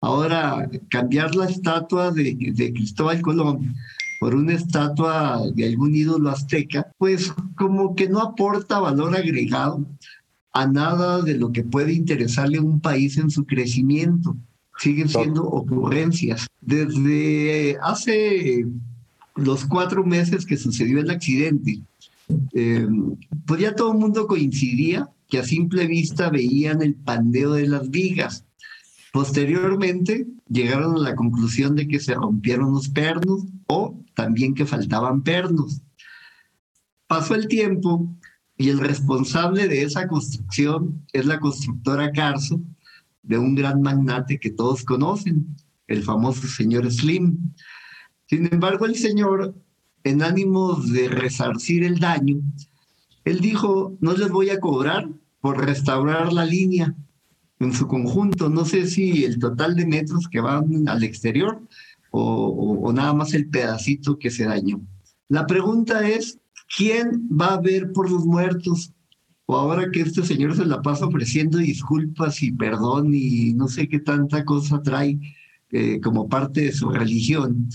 Ahora, 0.00 0.70
cambiar 0.90 1.34
la 1.34 1.46
estatua 1.46 2.12
de, 2.12 2.36
de 2.54 2.72
Cristóbal 2.72 3.20
Colón 3.20 3.74
por 4.24 4.34
una 4.34 4.54
estatua 4.54 5.42
de 5.54 5.66
algún 5.66 5.94
ídolo 5.94 6.30
azteca, 6.30 6.90
pues 6.96 7.30
como 7.58 7.94
que 7.94 8.08
no 8.08 8.22
aporta 8.22 8.80
valor 8.80 9.14
agregado 9.14 9.86
a 10.54 10.66
nada 10.66 11.20
de 11.20 11.36
lo 11.36 11.52
que 11.52 11.62
puede 11.62 11.92
interesarle 11.92 12.56
a 12.56 12.62
un 12.62 12.80
país 12.80 13.18
en 13.18 13.28
su 13.28 13.44
crecimiento. 13.44 14.34
Siguen 14.78 15.10
siendo 15.10 15.44
ocurrencias. 15.44 16.46
Desde 16.62 17.76
hace 17.82 18.66
los 19.36 19.66
cuatro 19.66 20.06
meses 20.06 20.46
que 20.46 20.56
sucedió 20.56 21.00
el 21.00 21.10
accidente, 21.10 21.82
eh, 22.54 22.88
pues 23.44 23.60
ya 23.60 23.74
todo 23.74 23.92
el 23.92 23.98
mundo 23.98 24.26
coincidía 24.26 25.06
que 25.28 25.40
a 25.40 25.44
simple 25.44 25.86
vista 25.86 26.30
veían 26.30 26.80
el 26.80 26.94
pandeo 26.94 27.52
de 27.52 27.68
las 27.68 27.90
vigas. 27.90 28.46
Posteriormente 29.12 30.26
llegaron 30.48 30.96
a 30.96 31.10
la 31.10 31.14
conclusión 31.14 31.76
de 31.76 31.86
que 31.86 32.00
se 32.00 32.14
rompieron 32.14 32.72
los 32.72 32.88
pernos 32.88 33.44
o 33.66 34.02
también 34.14 34.54
que 34.54 34.66
faltaban 34.66 35.22
pernos. 35.22 35.82
Pasó 37.06 37.34
el 37.34 37.48
tiempo 37.48 38.14
y 38.56 38.68
el 38.68 38.78
responsable 38.78 39.68
de 39.68 39.82
esa 39.82 40.06
construcción 40.06 41.04
es 41.12 41.26
la 41.26 41.40
constructora 41.40 42.12
Carso, 42.12 42.60
de 43.22 43.38
un 43.38 43.54
gran 43.54 43.80
magnate 43.80 44.38
que 44.38 44.50
todos 44.50 44.84
conocen, 44.84 45.56
el 45.86 46.02
famoso 46.02 46.46
señor 46.46 46.90
Slim. 46.90 47.52
Sin 48.26 48.52
embargo, 48.52 48.86
el 48.86 48.96
señor, 48.96 49.54
en 50.02 50.22
ánimos 50.22 50.92
de 50.92 51.08
resarcir 51.08 51.84
el 51.84 51.98
daño, 51.98 52.40
él 53.24 53.40
dijo, 53.40 53.96
no 54.00 54.12
les 54.12 54.30
voy 54.30 54.50
a 54.50 54.60
cobrar 54.60 55.08
por 55.40 55.64
restaurar 55.64 56.32
la 56.32 56.44
línea, 56.44 56.94
en 57.60 57.72
su 57.72 57.86
conjunto. 57.86 58.48
No 58.48 58.64
sé 58.64 58.86
si 58.86 59.24
el 59.24 59.38
total 59.38 59.76
de 59.76 59.86
metros 59.86 60.28
que 60.28 60.40
van 60.40 60.88
al 60.88 61.02
exterior 61.02 61.62
o, 62.16 62.92
nada 62.92 63.12
más 63.12 63.34
el 63.34 63.48
pedacito 63.48 64.18
que 64.18 64.30
se 64.30 64.44
dañó. 64.44 64.80
La 65.28 65.46
pregunta 65.46 66.08
es, 66.08 66.38
¿quién 66.76 67.28
va 67.28 67.54
a 67.54 67.60
ver 67.60 67.92
por 67.92 68.10
los 68.10 68.24
muertos? 68.24 68.92
O 69.46 69.56
ahora 69.56 69.90
que 69.90 70.00
este 70.00 70.22
señor 70.22 70.56
se 70.56 70.64
la 70.64 70.80
pasa 70.80 71.06
ofreciendo 71.06 71.58
disculpas 71.58 72.42
y 72.42 72.52
perdón 72.52 73.10
y 73.14 73.52
no 73.54 73.68
sé 73.68 73.88
qué 73.88 73.98
tanta 73.98 74.44
cosa 74.44 74.80
trae 74.80 75.18
eh, 75.70 76.00
como 76.00 76.28
parte 76.28 76.62
de 76.62 76.72
su 76.72 76.88
religión, 76.88 77.68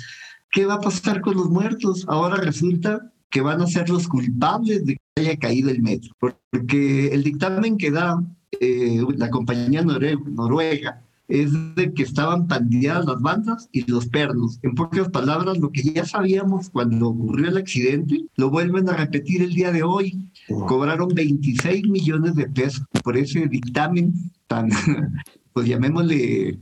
¿qué 0.51 0.65
va 0.65 0.75
a 0.75 0.81
pasar 0.81 1.21
con 1.21 1.35
los 1.35 1.49
muertos? 1.49 2.05
Ahora 2.07 2.37
resulta 2.37 3.11
que 3.29 3.41
van 3.41 3.61
a 3.61 3.67
ser 3.67 3.89
los 3.89 4.07
culpables 4.07 4.85
de 4.85 4.95
que 4.95 5.21
haya 5.21 5.37
caído 5.37 5.69
el 5.69 5.81
metro, 5.81 6.13
porque 6.19 7.07
el 7.07 7.23
dictamen 7.23 7.77
que 7.77 7.91
da 7.91 8.23
eh, 8.61 9.03
la 9.17 9.29
compañía 9.29 9.83
noruega 9.83 11.03
es 11.29 11.51
de 11.75 11.93
que 11.93 12.03
estaban 12.03 12.47
pandeadas 12.47 13.05
las 13.05 13.21
bandas 13.21 13.69
y 13.71 13.89
los 13.89 14.07
pernos. 14.07 14.59
En 14.63 14.73
pocas 14.73 15.09
palabras, 15.09 15.59
lo 15.59 15.71
que 15.71 15.83
ya 15.83 16.03
sabíamos 16.03 16.69
cuando 16.71 17.09
ocurrió 17.09 17.49
el 17.49 17.57
accidente, 17.57 18.25
lo 18.35 18.49
vuelven 18.49 18.89
a 18.89 18.97
repetir 18.97 19.43
el 19.43 19.53
día 19.53 19.71
de 19.71 19.83
hoy. 19.83 20.31
Cobraron 20.67 21.09
26 21.09 21.87
millones 21.87 22.35
de 22.35 22.49
pesos 22.49 22.83
por 23.03 23.15
ese 23.15 23.47
dictamen 23.47 24.13
tan, 24.47 24.69
pues 25.53 25.67
llamémosle, 25.67 26.59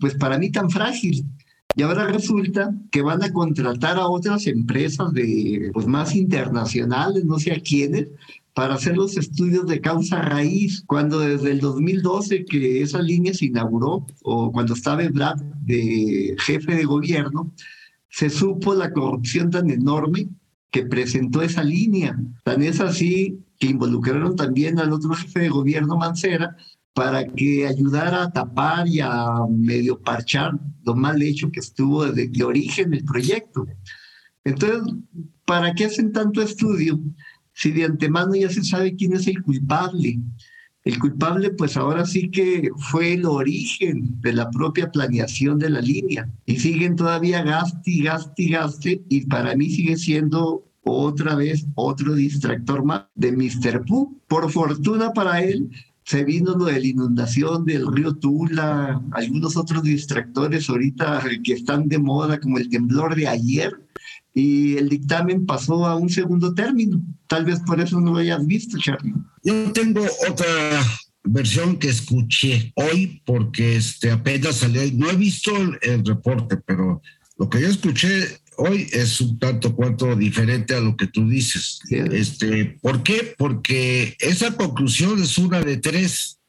pues 0.00 0.14
para 0.14 0.38
mí 0.38 0.50
tan 0.50 0.70
frágil. 0.70 1.26
Y 1.74 1.82
ahora 1.82 2.06
resulta 2.06 2.74
que 2.90 3.02
van 3.02 3.22
a 3.22 3.30
contratar 3.30 3.98
a 3.98 4.08
otras 4.08 4.46
empresas 4.46 5.12
de, 5.12 5.70
pues 5.74 5.86
más 5.86 6.16
internacionales, 6.16 7.26
no 7.26 7.38
sé 7.38 7.52
a 7.52 7.60
quiénes, 7.60 8.08
para 8.56 8.76
hacer 8.76 8.96
los 8.96 9.18
estudios 9.18 9.66
de 9.66 9.82
causa 9.82 10.22
raíz, 10.22 10.82
cuando 10.86 11.18
desde 11.18 11.50
el 11.50 11.60
2012 11.60 12.46
que 12.46 12.80
esa 12.80 13.02
línea 13.02 13.34
se 13.34 13.44
inauguró, 13.44 14.06
o 14.22 14.50
cuando 14.50 14.72
estaba 14.72 15.06
Brad 15.10 15.36
de 15.60 16.34
jefe 16.38 16.74
de 16.74 16.86
gobierno, 16.86 17.52
se 18.08 18.30
supo 18.30 18.74
la 18.74 18.94
corrupción 18.94 19.50
tan 19.50 19.68
enorme 19.68 20.30
que 20.70 20.86
presentó 20.86 21.42
esa 21.42 21.62
línea. 21.62 22.18
Tan 22.44 22.62
es 22.62 22.80
así 22.80 23.38
que 23.58 23.66
involucraron 23.66 24.36
también 24.36 24.78
al 24.78 24.94
otro 24.94 25.10
jefe 25.12 25.40
de 25.40 25.48
gobierno, 25.50 25.98
Mancera, 25.98 26.56
para 26.94 27.26
que 27.26 27.66
ayudara 27.66 28.22
a 28.22 28.32
tapar 28.32 28.88
y 28.88 29.00
a 29.00 29.44
medio 29.50 30.00
parchar 30.00 30.58
lo 30.82 30.94
mal 30.94 31.20
hecho 31.20 31.50
que 31.50 31.60
estuvo 31.60 32.06
desde 32.06 32.32
el 32.34 32.42
origen 32.42 32.92
del 32.92 33.04
proyecto. 33.04 33.66
Entonces, 34.44 34.94
¿para 35.44 35.74
qué 35.74 35.84
hacen 35.84 36.10
tanto 36.10 36.40
estudio? 36.40 36.98
Si 37.56 37.72
de 37.72 37.84
antemano 37.84 38.34
ya 38.34 38.50
se 38.50 38.62
sabe 38.62 38.94
quién 38.94 39.14
es 39.14 39.26
el 39.26 39.42
culpable. 39.42 40.20
El 40.84 40.98
culpable, 40.98 41.50
pues 41.50 41.76
ahora 41.78 42.04
sí 42.04 42.30
que 42.30 42.68
fue 42.76 43.14
el 43.14 43.24
origen 43.24 44.20
de 44.20 44.34
la 44.34 44.50
propia 44.50 44.90
planeación 44.92 45.58
de 45.58 45.70
la 45.70 45.80
línea. 45.80 46.30
Y 46.44 46.60
siguen 46.60 46.96
todavía 46.96 47.42
gaste 47.42 48.02
gaste 48.02 48.48
gaste. 48.48 49.02
Y 49.08 49.26
para 49.26 49.56
mí 49.56 49.70
sigue 49.70 49.96
siendo 49.96 50.64
otra 50.82 51.34
vez 51.34 51.66
otro 51.74 52.14
distractor 52.14 52.84
más 52.84 53.06
de 53.14 53.32
Mr. 53.32 53.84
Pooh. 53.86 54.20
Por 54.28 54.52
fortuna 54.52 55.12
para 55.12 55.42
él, 55.42 55.70
se 56.04 56.24
vino 56.24 56.54
lo 56.54 56.66
de 56.66 56.78
la 56.78 56.86
inundación 56.86 57.64
del 57.64 57.90
río 57.90 58.14
Tula, 58.14 59.02
algunos 59.12 59.56
otros 59.56 59.82
distractores 59.82 60.68
ahorita 60.68 61.24
que 61.42 61.54
están 61.54 61.88
de 61.88 61.98
moda, 61.98 62.38
como 62.38 62.58
el 62.58 62.68
temblor 62.68 63.16
de 63.16 63.26
ayer, 63.26 63.85
y 64.36 64.76
el 64.76 64.90
dictamen 64.90 65.46
pasó 65.46 65.86
a 65.86 65.96
un 65.96 66.10
segundo 66.10 66.52
término. 66.52 67.00
Tal 67.26 67.46
vez 67.46 67.58
por 67.60 67.80
eso 67.80 67.98
no 68.02 68.12
lo 68.12 68.18
hayas 68.18 68.46
visto, 68.46 68.76
Charlie. 68.76 69.14
Yo 69.42 69.72
tengo 69.72 70.06
otra 70.28 70.84
versión 71.24 71.78
que 71.78 71.88
escuché 71.88 72.70
hoy 72.74 73.22
porque 73.24 73.76
este, 73.76 74.10
apenas 74.10 74.56
salió. 74.56 74.82
No 74.92 75.08
he 75.08 75.16
visto 75.16 75.56
el, 75.80 76.04
reporte, 76.04 76.58
pero 76.58 77.00
lo 77.38 77.48
que 77.48 77.62
yo 77.62 77.68
escuché 77.68 78.42
hoy 78.58 78.86
es 78.92 79.22
un 79.22 79.38
tanto 79.38 79.74
cuanto 79.74 80.14
diferente 80.14 80.74
a 80.74 80.80
lo 80.80 80.98
que 80.98 81.06
tú 81.06 81.26
dices. 81.26 81.78
Este, 81.88 82.78
¿Por 82.82 83.02
qué? 83.02 83.34
Porque 83.38 84.18
esa 84.18 84.54
conclusión 84.54 85.18
es 85.22 85.38
una 85.38 85.62
de 85.62 85.78
tres 85.78 86.40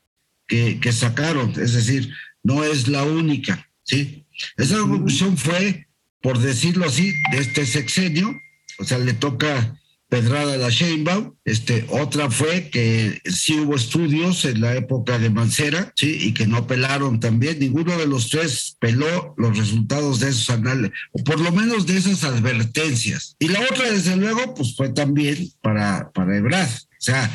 que, 0.46 0.78
que 0.82 0.92
sacaron, 0.92 1.52
es 1.52 1.72
decir, 1.72 2.14
no 2.44 2.66
es 2.66 2.90
la 2.90 3.06
única. 3.06 3.66
¿sí? 3.84 4.26
Esa 4.58 4.78
conclusión 4.80 5.38
fue 5.38 5.87
por 6.22 6.40
decirlo 6.40 6.86
así, 6.86 7.14
de 7.32 7.40
este 7.40 7.66
sexenio, 7.66 8.34
o 8.80 8.84
sea, 8.84 8.98
le 8.98 9.14
toca 9.14 9.78
pedrada 10.10 10.54
a 10.54 10.58
la 10.58 10.70
Sheinbaum. 10.70 11.36
Este, 11.44 11.86
otra 11.90 12.30
fue 12.30 12.70
que 12.70 13.22
sí 13.26 13.60
hubo 13.60 13.76
estudios 13.76 14.46
en 14.46 14.62
la 14.62 14.76
época 14.76 15.20
de 15.20 15.30
Mancera, 15.30 15.92
sí, 15.96 16.18
y 16.22 16.34
que 16.34 16.48
no 16.48 16.68
pelaron 16.68 17.20
también. 17.20 17.60
Ninguno 17.60 17.98
de 17.98 18.08
los 18.08 18.30
tres 18.30 18.78
peló 18.80 19.34
los 19.38 19.58
resultados 19.58 20.20
de 20.20 20.30
esos 20.30 20.50
análisis, 20.50 20.96
o 21.12 21.24
por 21.24 21.40
lo 21.40 21.52
menos 21.52 21.86
de 21.86 21.98
esas 21.98 22.24
advertencias. 22.24 23.36
Y 23.40 23.50
la 23.50 23.62
otra, 23.62 23.92
desde 23.92 24.16
luego, 24.16 24.54
pues 24.56 24.76
fue 24.76 24.90
también 24.90 25.50
para, 25.62 26.12
para 26.12 26.38
Ebrard. 26.38 26.70
O 26.70 27.02
sea, 27.02 27.30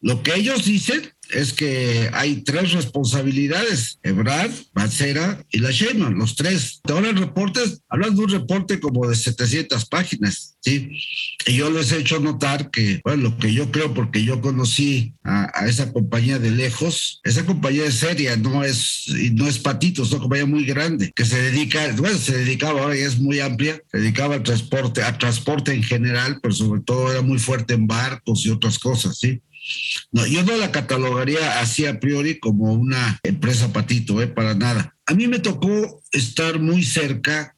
lo 0.00 0.22
que 0.22 0.34
ellos 0.34 0.64
dicen 0.64 1.12
es 1.32 1.52
que 1.52 2.10
hay 2.12 2.42
tres 2.42 2.72
responsabilidades, 2.72 3.98
Ebrard, 4.02 4.50
Mancera 4.74 5.44
y 5.50 5.58
la 5.58 5.70
Sheinbaum, 5.70 6.14
los 6.14 6.36
tres. 6.36 6.80
Ahora 6.84 7.10
el 7.10 7.16
reporte, 7.16 7.60
hablan 7.88 8.14
de 8.14 8.22
un 8.22 8.30
reporte 8.30 8.80
como 8.80 9.08
de 9.08 9.14
700 9.14 9.86
páginas, 9.86 10.56
¿sí? 10.60 10.90
Y 11.46 11.54
yo 11.54 11.70
les 11.70 11.92
he 11.92 11.98
hecho 11.98 12.20
notar 12.20 12.70
que, 12.70 13.00
bueno, 13.04 13.24
lo 13.24 13.38
que 13.38 13.52
yo 13.52 13.70
creo, 13.70 13.94
porque 13.94 14.24
yo 14.24 14.40
conocí 14.40 15.14
a, 15.24 15.66
esa 15.66 15.92
compañía 15.92 16.38
de 16.38 16.50
lejos, 16.50 17.20
esa 17.24 17.44
compañía 17.44 17.86
es 17.86 17.94
seria, 17.94 18.36
no 18.36 18.64
es, 18.64 19.04
no 19.32 19.46
es 19.46 19.58
patito, 19.58 20.02
es 20.02 20.10
una 20.10 20.20
compañía 20.20 20.46
muy 20.46 20.64
grande, 20.64 21.12
que 21.14 21.24
se 21.24 21.40
dedica, 21.40 21.92
bueno, 21.96 22.18
se 22.18 22.38
dedicaba, 22.38 22.82
ahora 22.82 22.96
ya 22.96 23.06
es 23.06 23.18
muy 23.18 23.40
amplia, 23.40 23.80
se 23.90 23.98
dedicaba 23.98 24.36
al 24.36 24.42
transporte, 24.42 25.02
a 25.02 25.16
transporte 25.18 25.72
en 25.72 25.82
general, 25.82 26.38
pero 26.42 26.54
sobre 26.54 26.80
todo 26.82 27.10
era 27.10 27.22
muy 27.22 27.38
fuerte 27.38 27.74
en 27.74 27.86
barcos 27.86 28.44
y 28.44 28.50
otras 28.50 28.78
cosas, 28.78 29.18
¿sí? 29.18 29.40
No, 30.12 30.26
yo 30.26 30.42
no 30.44 30.56
la 30.56 30.72
catalogaría 30.72 31.60
así 31.60 31.86
a 31.86 32.00
priori 32.00 32.38
como 32.38 32.72
una 32.72 33.20
empresa 33.22 33.72
patito, 33.72 34.20
¿eh? 34.22 34.26
para 34.26 34.54
nada. 34.54 34.96
A 35.06 35.14
mí 35.14 35.28
me 35.28 35.38
tocó 35.38 36.02
estar 36.12 36.60
muy 36.60 36.82
cerca 36.82 37.56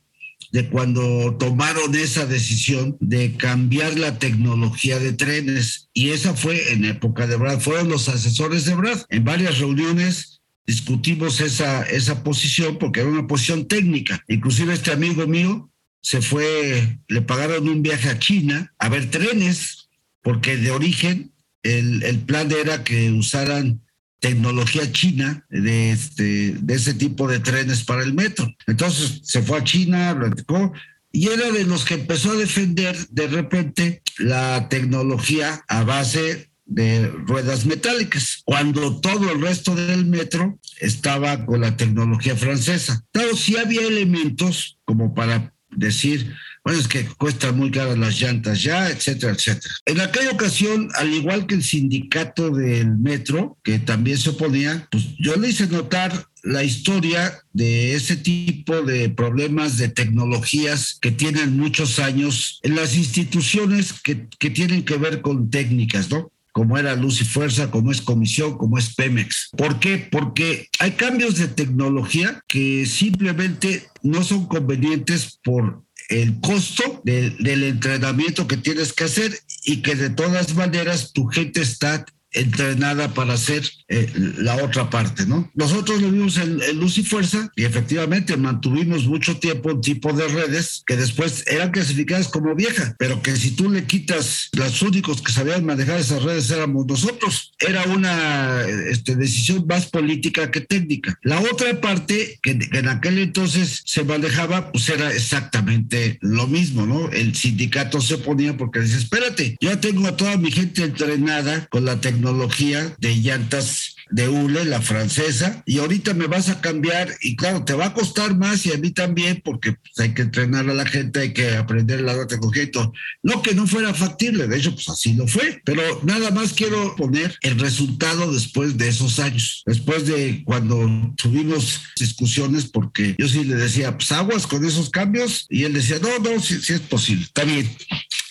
de 0.52 0.68
cuando 0.68 1.34
tomaron 1.38 1.94
esa 1.94 2.26
decisión 2.26 2.96
de 3.00 3.36
cambiar 3.36 3.98
la 3.98 4.18
tecnología 4.18 4.98
de 4.98 5.14
trenes. 5.14 5.88
Y 5.94 6.10
esa 6.10 6.34
fue 6.34 6.72
en 6.72 6.84
época 6.84 7.26
de 7.26 7.36
Brad, 7.36 7.60
fueron 7.60 7.88
los 7.88 8.08
asesores 8.08 8.66
de 8.66 8.74
Brad. 8.74 9.00
En 9.08 9.24
varias 9.24 9.58
reuniones 9.58 10.42
discutimos 10.66 11.40
esa, 11.40 11.82
esa 11.84 12.22
posición 12.22 12.78
porque 12.78 13.00
era 13.00 13.08
una 13.08 13.26
posición 13.26 13.66
técnica. 13.66 14.22
Inclusive 14.28 14.74
este 14.74 14.92
amigo 14.92 15.26
mío 15.26 15.70
se 16.02 16.20
fue, 16.20 16.98
le 17.08 17.22
pagaron 17.22 17.68
un 17.68 17.82
viaje 17.82 18.10
a 18.10 18.18
China 18.18 18.74
a 18.78 18.88
ver 18.90 19.10
trenes, 19.10 19.88
porque 20.20 20.56
de 20.56 20.70
origen 20.70 21.31
el, 21.62 22.20
plan 22.26 22.50
era 22.50 22.84
que 22.84 23.10
usaran 23.10 23.80
tecnología 24.20 24.90
china 24.92 25.44
de, 25.50 25.90
este, 25.90 26.54
de 26.60 26.74
ese 26.74 26.94
tipo 26.94 27.28
de 27.28 27.40
trenes 27.40 27.84
para 27.84 28.02
el 28.02 28.14
metro. 28.14 28.52
Entonces 28.66 29.20
se 29.24 29.42
fue 29.42 29.58
a 29.58 29.64
China, 29.64 30.16
platicó, 30.18 30.72
y 31.10 31.28
era 31.28 31.50
de 31.50 31.64
los 31.64 31.84
que 31.84 31.94
empezó 31.94 32.32
a 32.32 32.36
defender 32.36 32.96
de 33.10 33.26
repente 33.26 34.02
la 34.18 34.68
tecnología 34.68 35.62
a 35.68 35.84
base 35.84 36.50
de 36.64 37.08
ruedas 37.08 37.66
metálicas, 37.66 38.40
cuando 38.44 39.00
todo 39.00 39.30
el 39.30 39.42
resto 39.42 39.74
del 39.74 40.06
metro 40.06 40.58
estaba 40.80 41.44
con 41.44 41.60
la 41.60 41.76
tecnología 41.76 42.34
francesa. 42.34 43.04
Claro, 43.12 43.36
sí 43.36 43.56
había 43.56 43.82
elementos 43.82 44.78
como 44.84 45.14
para 45.14 45.52
decir, 45.70 46.34
bueno, 46.64 46.78
es 46.78 46.88
que 46.88 47.04
cuestan 47.18 47.56
muy 47.56 47.70
caras 47.70 47.98
las 47.98 48.20
llantas 48.20 48.62
ya, 48.62 48.88
etcétera, 48.88 49.32
etcétera. 49.32 49.74
En 49.86 50.00
aquella 50.00 50.30
ocasión, 50.30 50.88
al 50.94 51.12
igual 51.12 51.46
que 51.46 51.56
el 51.56 51.64
sindicato 51.64 52.50
del 52.50 52.98
metro, 52.98 53.58
que 53.64 53.78
también 53.78 54.18
se 54.18 54.30
oponía, 54.30 54.86
pues 54.90 55.16
yo 55.18 55.36
le 55.36 55.48
hice 55.48 55.66
notar 55.66 56.26
la 56.44 56.64
historia 56.64 57.40
de 57.52 57.94
ese 57.94 58.16
tipo 58.16 58.82
de 58.82 59.10
problemas 59.10 59.78
de 59.78 59.88
tecnologías 59.88 60.98
que 61.00 61.10
tienen 61.10 61.56
muchos 61.56 61.98
años 61.98 62.60
en 62.62 62.76
las 62.76 62.96
instituciones 62.96 63.92
que, 63.92 64.26
que 64.38 64.50
tienen 64.50 64.84
que 64.84 64.96
ver 64.96 65.20
con 65.20 65.50
técnicas, 65.50 66.10
¿no? 66.10 66.30
como 66.52 66.76
era 66.76 66.94
Luz 66.94 67.20
y 67.20 67.24
Fuerza, 67.24 67.70
como 67.70 67.90
es 67.90 68.02
Comisión, 68.02 68.58
como 68.58 68.78
es 68.78 68.94
Pemex. 68.94 69.50
¿Por 69.56 69.80
qué? 69.80 70.06
Porque 70.10 70.68
hay 70.78 70.92
cambios 70.92 71.38
de 71.38 71.48
tecnología 71.48 72.42
que 72.46 72.84
simplemente 72.86 73.88
no 74.02 74.22
son 74.22 74.46
convenientes 74.46 75.38
por 75.42 75.82
el 76.12 76.40
costo 76.40 77.00
del 77.04 77.62
entrenamiento 77.62 78.46
que 78.46 78.58
tienes 78.58 78.92
que 78.92 79.04
hacer 79.04 79.38
y 79.64 79.82
que 79.82 79.94
de 79.94 80.10
todas 80.10 80.54
maneras 80.54 81.12
tu 81.12 81.26
gente 81.26 81.62
está 81.62 82.04
entrenada 82.32 83.12
para 83.14 83.34
hacer 83.34 83.62
eh, 83.88 84.10
la 84.38 84.56
otra 84.56 84.88
parte, 84.88 85.26
¿no? 85.26 85.50
Nosotros 85.54 86.00
lo 86.00 86.10
vimos 86.10 86.38
en, 86.38 86.60
Luz 86.78 86.96
y 86.98 87.02
Fuerza 87.02 87.52
y 87.56 87.64
efectivamente 87.64 88.36
mantuvimos 88.36 89.06
mucho 89.06 89.36
tiempo 89.38 89.70
un 89.70 89.80
tipo 89.80 90.12
de 90.12 90.26
redes 90.28 90.82
que 90.86 90.96
después 90.96 91.44
eran 91.46 91.70
clasificadas 91.70 92.28
como 92.28 92.54
vieja, 92.54 92.96
pero 92.98 93.22
que 93.22 93.36
si 93.36 93.50
tú 93.50 93.70
le 93.70 93.84
quitas 93.84 94.48
los 94.52 94.80
únicos 94.80 95.20
que 95.20 95.32
sabían 95.32 95.66
manejar 95.66 96.00
esas 96.00 96.22
redes 96.22 96.50
éramos 96.50 96.86
nosotros. 96.86 97.52
Era 97.58 97.84
una 97.84 98.62
este, 98.62 99.14
decisión 99.14 99.66
más 99.68 99.86
política 99.86 100.50
que 100.50 100.62
técnica. 100.62 101.18
La 101.22 101.40
otra 101.40 101.80
parte 101.80 102.38
que, 102.42 102.58
que 102.58 102.78
en 102.78 102.88
aquel 102.88 103.18
entonces 103.18 103.82
se 103.84 104.04
manejaba, 104.04 104.72
pues 104.72 104.88
era 104.88 105.12
exactamente 105.12 106.18
lo 106.22 106.46
mismo, 106.46 106.86
¿no? 106.86 107.10
El 107.10 107.34
sindicato 107.34 108.00
se 108.00 108.14
oponía 108.14 108.56
porque 108.56 108.80
decía, 108.80 108.98
espérate, 108.98 109.56
yo 109.60 109.78
tengo 109.78 110.06
a 110.08 110.16
toda 110.16 110.36
mi 110.38 110.50
gente 110.50 110.82
entrenada 110.82 111.66
con 111.70 111.84
la 111.84 112.00
tecnología 112.00 112.21
tecnología 112.22 112.94
de 112.98 113.16
llantas 113.16 113.96
de 114.10 114.28
hule, 114.28 114.64
la 114.66 114.82
francesa, 114.82 115.62
y 115.64 115.78
ahorita 115.78 116.12
me 116.12 116.26
vas 116.26 116.50
a 116.50 116.60
cambiar 116.60 117.08
y 117.22 117.34
claro, 117.34 117.64
te 117.64 117.72
va 117.72 117.86
a 117.86 117.94
costar 117.94 118.36
más 118.36 118.66
y 118.66 118.72
a 118.72 118.76
mí 118.76 118.90
también 118.90 119.40
porque 119.42 119.72
pues, 119.72 119.98
hay 119.98 120.12
que 120.12 120.22
entrenar 120.22 120.68
a 120.68 120.74
la 120.74 120.84
gente, 120.84 121.20
hay 121.20 121.32
que 121.32 121.56
aprender 121.56 122.02
la 122.02 122.12
y 122.12 122.66
todo. 122.66 122.92
No 123.22 123.40
que 123.40 123.54
no 123.54 123.66
fuera 123.66 123.94
factible, 123.94 124.46
de 124.46 124.58
hecho 124.58 124.74
pues 124.74 124.88
así 124.90 125.14
lo 125.14 125.26
fue, 125.26 125.62
pero 125.64 125.82
nada 126.04 126.30
más 126.30 126.52
quiero 126.52 126.94
poner 126.94 127.34
el 127.40 127.58
resultado 127.58 128.30
después 128.30 128.76
de 128.76 128.88
esos 128.88 129.18
años, 129.18 129.62
después 129.64 130.06
de 130.06 130.42
cuando 130.44 131.14
tuvimos 131.16 131.80
discusiones 131.98 132.66
porque 132.66 133.16
yo 133.18 133.26
sí 133.28 133.44
le 133.44 133.56
decía, 133.56 133.96
pues 133.96 134.12
aguas 134.12 134.46
con 134.46 134.64
esos 134.64 134.90
cambios 134.90 135.46
y 135.48 135.64
él 135.64 135.72
decía, 135.72 135.98
no, 136.00 136.18
no, 136.18 136.38
sí, 136.38 136.60
sí 136.60 136.74
es 136.74 136.80
posible, 136.80 137.24
está 137.24 137.44
bien. 137.44 137.68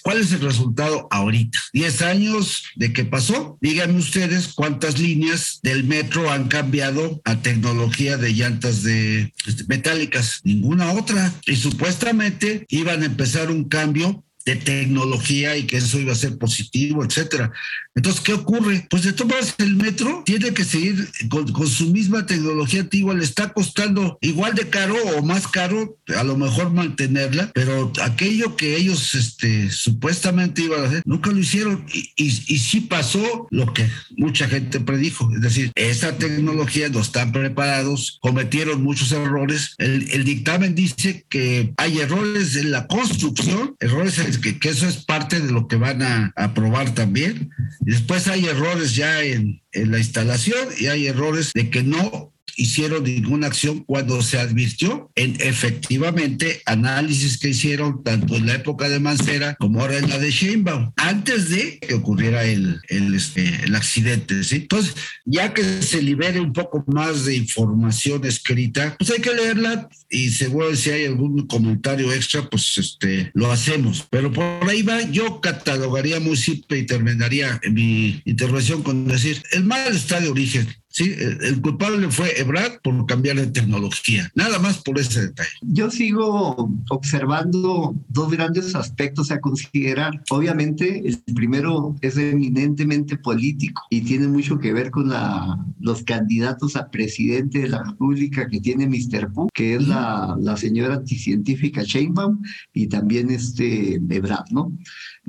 ¿Cuál 0.04 0.20
es 0.20 0.32
el 0.32 0.42
resultado 0.42 1.08
ahorita? 1.12 1.60
Diez 1.74 2.02
años 2.02 2.64
de 2.76 2.94
qué 2.94 3.06
pasó. 3.06 3.58
Díganme 3.62 4.00
ustedes 4.00 4.50
cuántas 4.54 5.00
líneas 5.00 5.60
del 5.64 5.84
metro 5.84 6.32
han 6.32 6.48
cambiado 6.48 7.22
a 7.26 7.42
tecnología 7.42 8.18
de 8.18 8.34
llantas 8.34 8.84
de 8.84 9.34
este, 9.46 9.66
metálicas. 9.68 10.42
Ninguna 10.44 10.92
otra. 10.94 11.34
Y 11.46 11.56
supuestamente 11.56 12.66
iban 12.70 13.04
a 13.04 13.06
empezar 13.06 13.52
un 13.52 13.66
cambio 13.66 14.24
de 14.46 14.56
tecnología 14.56 15.58
y 15.58 15.64
que 15.64 15.78
eso 15.78 16.00
iba 16.00 16.14
a 16.14 16.16
ser 16.16 16.38
positivo, 16.38 17.04
etcétera. 17.04 17.52
Entonces, 17.94 18.22
¿qué 18.22 18.34
ocurre? 18.34 18.88
Pues 18.90 19.04
de 19.04 19.12
todas 19.12 19.54
el 19.58 19.76
metro 19.76 20.24
tiene 20.26 20.54
que 20.54 20.64
seguir 20.64 21.10
con, 21.30 21.68
su 21.68 21.88
misma 21.88 22.26
tecnología 22.26 22.82
antigua, 22.82 23.14
le 23.14 23.24
está 23.24 23.52
costando 23.52 24.18
igual 24.22 24.56
de 24.56 24.70
caro 24.70 24.96
o 25.18 25.24
más 25.24 25.48
caro, 25.48 25.98
a 26.16 26.24
lo 26.24 26.38
mejor 26.38 26.72
mantenerla, 26.72 27.52
pero 27.54 27.92
aquello 28.02 28.56
que 28.56 28.78
ellos 28.78 29.14
este, 29.14 29.70
supuestamente 29.70 30.64
iban 30.64 30.84
a 30.84 30.88
hacer, 30.88 31.02
nunca 31.06 31.32
lo 31.32 31.40
hicieron 31.40 31.86
y, 31.94 32.12
y, 32.16 32.32
sí 32.32 32.82
pasó 32.82 33.48
lo 33.52 33.74
que 33.74 33.90
mucha 34.16 34.48
gente 34.48 34.80
predijo, 34.80 35.30
es 35.36 35.42
decir, 35.42 35.72
esa 35.76 36.18
tecnología 36.18 36.88
no 36.88 37.02
están 37.02 37.34
preparados, 37.34 38.20
cometieron 38.22 38.84
muchos 38.84 39.12
errores. 39.12 39.76
El, 39.78 40.10
el 40.12 40.24
dictamen 40.24 40.76
dice 40.76 41.26
que 41.28 41.74
hay 41.76 42.00
errores 42.00 42.56
en 42.56 42.72
la 42.72 42.88
construcción, 42.88 43.76
errores 43.80 44.18
que, 44.40 44.58
eso 44.70 44.88
es 44.88 44.98
parte 44.98 45.40
de 45.40 45.52
lo 45.52 45.68
que 45.68 45.76
van 45.76 46.02
a 46.02 46.34
aprobar 46.36 46.94
también. 46.94 47.52
Después 47.82 48.28
hay 48.28 48.46
errores 48.46 48.96
ya 48.96 49.24
en 49.24 49.62
la 49.74 49.98
instalación 49.98 50.70
y 50.78 50.88
hay 50.88 51.08
errores 51.08 51.52
de 51.54 51.70
que 51.70 51.84
no 51.84 52.31
hicieron 52.56 53.04
ninguna 53.04 53.48
acción 53.48 53.80
cuando 53.80 54.22
se 54.22 54.40
advirtió 54.40 55.12
en 55.16 55.36
efectivamente 55.40 56.62
análisis 56.66 57.38
que 57.38 57.50
hicieron 57.50 58.04
tanto 58.04 58.36
en 58.36 58.46
la 58.46 58.56
época 58.56 58.90
de 58.90 59.00
Mancera 59.00 59.56
como 59.60 59.82
ahora 59.82 59.98
en 59.98 60.10
la 60.10 60.20
de 60.20 60.32
Sheinbaum, 60.32 60.92
antes 60.96 61.50
de 61.50 61.80
que 61.80 61.94
ocurriera 61.94 62.44
el, 62.44 62.82
el, 62.90 63.14
este, 63.16 63.64
el 63.64 63.76
accidente. 63.76 64.44
¿sí? 64.44 64.56
Entonces, 64.58 64.96
ya 65.26 65.54
que 65.54 65.64
se 65.82 66.02
libere 66.02 66.40
un 66.40 66.54
poco 66.54 66.84
más 66.88 67.26
de 67.26 67.36
información 67.36 68.26
escrita, 68.26 68.96
pues 68.98 69.12
hay 69.12 69.22
que 69.22 69.34
leerla 69.34 69.90
y 70.10 70.30
seguro 70.30 70.76
si 70.76 70.92
hay 70.92 71.06
algún 71.06 71.48
comentario 71.48 72.12
extra, 72.12 72.50
pues 72.50 72.78
este, 72.78 73.32
lo 73.34 73.52
hacemos. 73.52 74.08
Pero 74.10 74.32
por 74.32 74.70
ahí 74.70 74.84
va, 74.84 75.02
yo 75.10 75.42
catalogaría 75.42 76.20
muy 76.20 76.38
simple 76.38 76.80
y 76.80 76.86
terminaría 76.86 77.60
mi 77.72 78.22
intervención 78.26 78.84
con 78.84 79.08
decir, 79.08 79.42
el 79.52 79.64
mal 79.64 79.96
está 79.96 80.20
de 80.20 80.30
origen 80.30 80.68
Sí, 80.92 81.16
el 81.18 81.62
culpable 81.62 82.12
fue 82.12 82.38
Ebrard 82.38 82.82
por 82.82 83.06
cambiar 83.06 83.38
de 83.38 83.48
tecnología, 83.48 84.30
nada 84.36 84.60
más 84.60 84.80
por 84.80 85.00
ese 85.00 85.28
detalle. 85.28 85.50
Yo 85.62 85.90
sigo 85.90 86.70
observando 86.90 87.96
dos 88.10 88.32
grandes 88.32 88.76
aspectos 88.76 89.32
a 89.32 89.40
considerar. 89.40 90.22
Obviamente, 90.30 91.02
el 91.08 91.18
primero 91.34 91.96
es 92.02 92.18
eminentemente 92.18 93.16
político 93.16 93.84
y 93.90 94.02
tiene 94.02 94.28
mucho 94.28 94.60
que 94.60 94.74
ver 94.74 94.92
con 94.92 95.10
la, 95.10 95.58
los 95.80 96.04
candidatos 96.04 96.76
a 96.76 96.90
presidente 96.90 97.60
de 97.60 97.70
la 97.70 97.84
República 97.84 98.50
que 98.50 98.60
tiene 98.60 98.86
Mr. 98.86 99.32
Pu, 99.32 99.48
que 99.54 99.76
es 99.76 99.88
la, 99.88 100.36
la 100.42 100.58
señora 100.58 100.96
anticientífica 100.96 101.84
Sheinbaum 101.84 102.42
y 102.74 102.88
también 102.88 103.32
este 103.32 103.96
Ebrard, 103.96 104.52
¿no? 104.52 104.74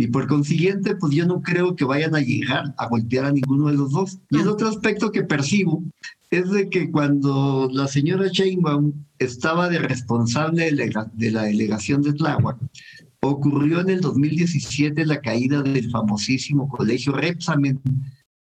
Y 0.03 0.09
por 0.09 0.27
consiguiente, 0.27 0.97
pues 0.97 1.15
yo 1.15 1.27
no 1.27 1.43
creo 1.43 1.77
que 1.77 1.85
vayan 1.85 2.17
a 2.17 2.21
llegar 2.21 2.75
a 2.77 2.89
golpear 2.89 3.27
a 3.27 3.31
ninguno 3.31 3.69
de 3.69 3.75
los 3.75 3.93
dos. 3.93 4.19
Y 4.31 4.41
el 4.41 4.49
otro 4.49 4.69
aspecto 4.69 5.13
que 5.13 5.23
percibo 5.23 5.81
es 6.31 6.51
de 6.51 6.69
que 6.69 6.91
cuando 6.91 7.69
la 7.73 7.87
señora 7.87 8.27
Sheinbaum 8.27 8.95
estaba 9.21 9.69
de 9.69 9.79
responsable 9.79 10.73
de 10.73 11.31
la 11.31 11.45
delegación 11.45 12.03
de 12.03 12.15
Tláhuac, 12.15 12.59
ocurrió 13.21 13.79
en 13.79 13.91
el 13.91 14.01
2017 14.01 15.07
la 15.07 15.21
caída 15.21 15.63
del 15.63 15.89
famosísimo 15.89 16.69
colegio 16.69 17.13
Repsamen, 17.13 17.81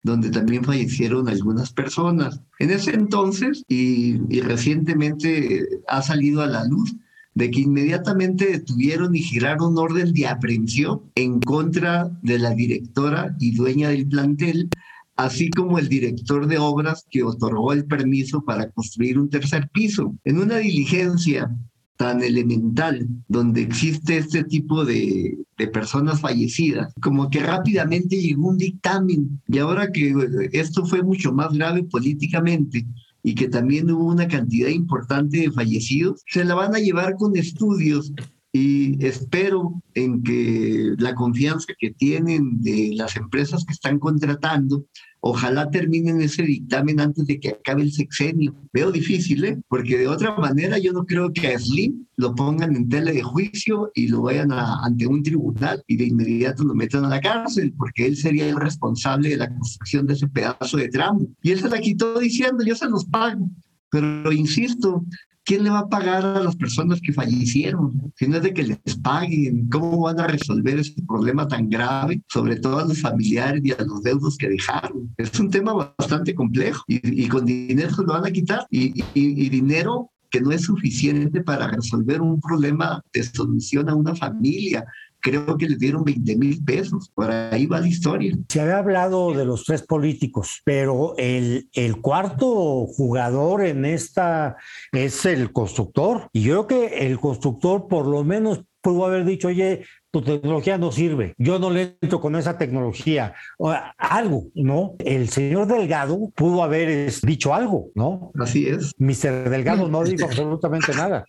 donde 0.03 0.31
también 0.31 0.65
fallecieron 0.65 1.29
algunas 1.29 1.73
personas. 1.73 2.41
En 2.59 2.73
ese 2.73 2.93
entonces, 2.93 3.63
y, 3.69 4.19
y 4.35 4.41
recientemente 4.41 5.65
ha 5.87 6.03
salido 6.03 6.43
a 6.43 6.49
la 6.49 6.65
luz, 6.65 6.93
de 7.35 7.51
que 7.51 7.61
inmediatamente 7.61 8.47
detuvieron 8.47 9.15
y 9.15 9.21
giraron 9.21 9.79
orden 9.79 10.13
de 10.13 10.27
aprehensión 10.27 11.03
en 11.15 11.41
contra 11.41 12.11
de 12.23 12.39
la 12.39 12.51
directora 12.51 13.35
y 13.39 13.55
dueña 13.55 13.89
del 13.89 14.07
plantel, 14.07 14.69
así 15.17 15.51
como 15.51 15.79
el 15.79 15.89
director 15.89 16.47
de 16.47 16.59
obras 16.59 17.07
que 17.11 17.23
otorgó 17.23 17.73
el 17.73 17.87
permiso 17.87 18.45
para 18.45 18.71
construir 18.71 19.19
un 19.19 19.31
tercer 19.31 19.69
piso. 19.73 20.15
En 20.25 20.39
una 20.39 20.59
diligencia 20.59 21.51
tan 21.97 22.23
elemental 22.23 23.07
donde 23.29 23.63
existe 23.63 24.17
este 24.17 24.43
tipo 24.45 24.85
de, 24.85 25.39
personas 25.73 26.21
fallecidas, 26.21 26.93
como 27.01 27.31
que 27.31 27.39
rápidamente 27.39 28.21
llegó 28.21 28.49
un 28.49 28.59
dictamen 28.59 29.41
y 29.47 29.59
ahora 29.59 29.93
que 29.93 30.13
esto 30.51 30.85
fue 30.85 31.05
mucho 31.05 31.33
más 31.33 31.53
grave 31.53 31.85
políticamente 31.85 32.85
y 33.23 33.35
que 33.35 33.49
también 33.49 33.91
hubo 33.91 34.05
una 34.05 34.29
cantidad 34.29 34.69
importante 34.69 35.39
de 35.39 35.51
fallecidos, 35.51 36.23
se 36.27 36.45
la 36.45 36.55
van 36.55 36.75
a 36.75 36.81
llevar 36.81 37.15
con 37.17 37.37
estudios 37.37 38.13
y 38.53 39.05
espero 39.05 39.83
en 39.95 40.23
que 40.23 40.95
la 40.99 41.15
confianza 41.15 41.73
que 41.79 41.91
tienen 41.91 42.61
de 42.61 42.91
las 42.95 43.17
empresas 43.17 43.65
que 43.65 43.73
están 43.73 43.99
contratando 43.99 44.85
Ojalá 45.25 45.71
terminen 45.71 46.21
ese 46.21 46.43
dictamen 46.43 46.99
antes 46.99 47.25
de 47.29 47.39
que 47.39 47.51
acabe 47.51 47.83
el 47.83 47.93
sexenio. 47.93 48.57
Veo 48.73 48.91
difícil, 48.91 49.45
¿eh? 49.45 49.63
Porque 49.69 49.97
de 49.97 50.09
otra 50.09 50.35
manera 50.37 50.79
yo 50.79 50.93
no 50.93 51.07
creo 51.07 51.33
que 51.33 51.47
a 51.47 51.61
Slim 51.61 52.05
lo 52.17 52.35
pongan 52.35 52.75
en 52.75 52.89
tela 52.89 53.13
de 53.13 53.23
juicio 53.23 53.93
y 53.95 54.09
lo 54.09 54.23
vayan 54.23 54.51
ante 54.51 55.07
un 55.07 55.23
tribunal 55.23 55.81
y 55.87 55.97
de 55.97 56.07
inmediato 56.07 56.65
lo 56.65 56.75
metan 56.75 57.05
a 57.05 57.09
la 57.09 57.21
cárcel, 57.21 57.73
porque 57.79 58.05
él 58.05 58.17
sería 58.17 58.49
el 58.49 58.57
responsable 58.57 59.29
de 59.29 59.37
la 59.37 59.49
construcción 59.49 60.09
de 60.09 60.15
ese 60.15 60.27
pedazo 60.27 60.77
de 60.77 60.89
tramo. 60.89 61.29
Y 61.41 61.53
él 61.53 61.61
se 61.61 61.69
la 61.69 61.79
quitó 61.79 62.19
diciendo, 62.19 62.65
yo 62.65 62.75
se 62.75 62.89
los 62.89 63.05
pago. 63.05 63.49
Pero 63.93 64.33
insisto, 64.33 65.05
¿quién 65.45 65.65
le 65.65 65.71
va 65.71 65.81
a 65.81 65.89
pagar 65.89 66.25
a 66.25 66.41
las 66.41 66.57
personas 66.57 67.01
que 67.01 67.13
fallecieron? 67.13 68.13
Si 68.17 68.27
no 68.27 68.37
es 68.37 68.43
de 68.43 68.55
que 68.55 68.63
les 68.63 68.97
paguen, 69.03 69.69
¿cómo 69.69 70.01
van 70.01 70.21
a 70.21 70.27
resolver 70.27 70.79
ese 70.79 70.95
problema 71.07 71.47
tan 71.49 71.69
grave, 71.69 72.23
sobre 72.29 72.57
todo 72.57 72.79
a 72.79 72.85
los 72.85 73.01
familiares 73.01 73.63
y 73.65 73.73
a 73.73 73.85
los 73.85 74.03
deudos 74.03 74.37
que 74.37 74.49
dejaron? 74.49 75.13
Es 75.17 75.39
un 75.39 75.51
tema 75.51 75.73
bastante 75.99 76.35
complejo 76.35 76.83
y, 76.87 77.27
con 77.29 77.45
dinero 77.45 77.95
se 77.95 78.03
lo 78.03 78.13
van 78.13 78.27
a 78.27 78.31
quitar 78.31 78.67
y, 78.71 78.93
y 79.15 79.49
dinero 79.49 80.11
que 80.33 80.41
no 80.41 80.51
es 80.51 80.63
suficiente 80.63 81.43
para 81.43 81.69
resolver 81.69 82.21
un 82.23 82.41
problema 82.41 83.03
de 83.13 83.23
solución 83.23 83.89
a 83.91 83.95
una 83.95 84.15
familia, 84.17 84.85
creo 85.23 85.57
que 85.57 85.69
le 85.69 85.77
dieron 85.77 86.05
20 86.05 86.37
mil 86.37 86.63
pesos. 86.63 87.11
Por 87.15 87.31
ahí 87.31 87.67
va 87.67 87.81
la 87.81 87.89
historia. 87.89 88.37
Se 88.49 88.61
había 88.61 88.79
hablado 88.79 89.33
de 89.33 89.45
los 89.45 89.65
tres 89.65 89.83
políticos, 89.83 90.61
pero 90.65 91.15
el, 91.17 91.69
el 91.73 92.01
cuarto 92.01 92.87
jugador 92.87 93.65
en 93.65 93.85
esta 93.85 94.57
es 94.93 95.25
el 95.25 95.53
constructor. 95.53 96.29
Y 96.33 96.43
yo 96.43 96.67
creo 96.67 96.89
que 96.89 97.07
el 97.07 97.19
constructor 97.19 97.89
por 97.89 98.07
lo 98.07 98.25
menos 98.25 98.65
pudo 98.83 99.07
haber 99.07 99.25
dicho, 99.25 99.49
oye, 99.49 99.87
tu 100.13 100.21
tecnología 100.21 100.77
no 100.77 100.93
sirve, 100.93 101.35
yo 101.39 101.59
no 101.59 101.71
le 101.71 101.97
entro 102.01 102.21
con 102.21 102.37
esa 102.37 102.59
tecnología, 102.59 103.35
o 103.59 103.75
algo, 103.97 104.45
¿no? 104.55 104.95
El 104.99 105.31
señor 105.31 105.67
Delgado 105.67 106.31
pudo 106.37 106.63
haber 106.63 107.11
dicho 107.23 107.55
algo, 107.55 107.89
¿no? 107.95 108.31
Así 108.39 108.69
es. 108.69 108.93
Mister 108.99 109.49
Delgado 109.49 109.89
no 109.89 110.05
dijo 110.05 110.25
absolutamente 110.27 110.93
nada. 110.95 111.25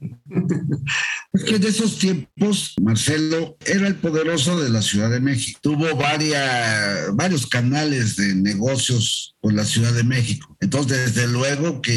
Es 1.32 1.44
que 1.46 1.56
en 1.56 1.64
esos 1.64 1.98
tiempos, 1.98 2.76
Marcelo 2.82 3.56
era 3.66 3.88
el 3.88 3.96
poderoso 3.96 4.62
de 4.62 4.70
la 4.70 4.82
Ciudad 4.82 5.10
de 5.10 5.22
México. 5.22 5.60
Tuvo 5.64 5.96
varias, 5.96 7.16
varios 7.16 7.48
canales 7.48 8.18
de 8.18 8.36
negocios 8.36 9.34
con 9.40 9.56
la 9.56 9.64
Ciudad 9.64 9.94
de 9.94 10.04
México. 10.04 10.53
Entonces, 10.64 11.14
desde 11.14 11.28
luego 11.28 11.82
que 11.82 11.94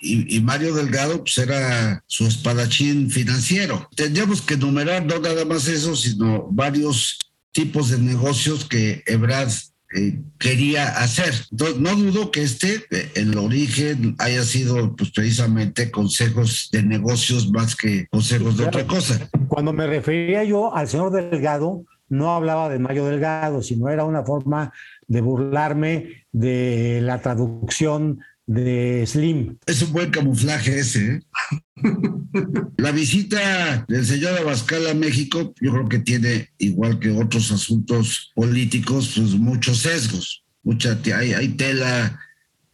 y, 0.00 0.40
Mario 0.40 0.74
Delgado 0.74 1.20
pues 1.20 1.38
era 1.38 2.02
su 2.08 2.26
espadachín 2.26 3.08
financiero. 3.08 3.88
Tendríamos 3.94 4.42
que 4.42 4.54
enumerar 4.54 5.06
no 5.06 5.20
nada 5.20 5.44
más 5.44 5.68
eso, 5.68 5.94
sino 5.94 6.48
varios 6.50 7.18
tipos 7.52 7.90
de 7.90 7.98
negocios 7.98 8.64
que 8.64 9.04
Ebrard 9.06 9.52
eh, 9.94 10.18
quería 10.40 10.88
hacer. 10.88 11.32
Entonces, 11.52 11.78
no 11.78 11.94
dudo 11.94 12.32
que 12.32 12.42
este, 12.42 12.84
eh, 12.90 13.12
el 13.14 13.38
origen, 13.38 14.16
haya 14.18 14.42
sido 14.42 14.96
pues, 14.96 15.12
precisamente 15.12 15.92
consejos 15.92 16.70
de 16.72 16.82
negocios 16.82 17.48
más 17.52 17.76
que 17.76 18.08
consejos 18.08 18.56
de 18.56 18.64
otra 18.64 18.84
cosa. 18.88 19.28
Cuando 19.46 19.72
me 19.72 19.86
refería 19.86 20.42
yo 20.42 20.74
al 20.74 20.88
señor 20.88 21.12
Delgado, 21.12 21.84
no 22.08 22.34
hablaba 22.34 22.68
de 22.68 22.78
Mayo 22.78 23.06
Delgado, 23.06 23.62
sino 23.62 23.88
era 23.88 24.04
una 24.04 24.24
forma 24.24 24.72
de 25.06 25.20
burlarme 25.20 26.26
de 26.32 27.00
la 27.02 27.20
traducción 27.20 28.20
de 28.46 29.04
Slim. 29.06 29.58
Es 29.66 29.82
un 29.82 29.92
buen 29.92 30.10
camuflaje 30.10 30.78
ese. 30.78 31.14
¿eh? 31.14 31.20
La 32.76 32.90
visita 32.92 33.84
del 33.88 34.04
señor 34.04 34.38
Abascal 34.38 34.86
a 34.88 34.94
México, 34.94 35.54
yo 35.60 35.72
creo 35.72 35.88
que 35.88 35.98
tiene, 36.00 36.50
igual 36.58 36.98
que 36.98 37.10
otros 37.10 37.50
asuntos 37.52 38.32
políticos, 38.34 39.12
pues 39.16 39.32
muchos 39.32 39.78
sesgos. 39.78 40.44
Mucha, 40.62 40.98
hay, 41.16 41.32
hay 41.32 41.48
tela 41.48 42.18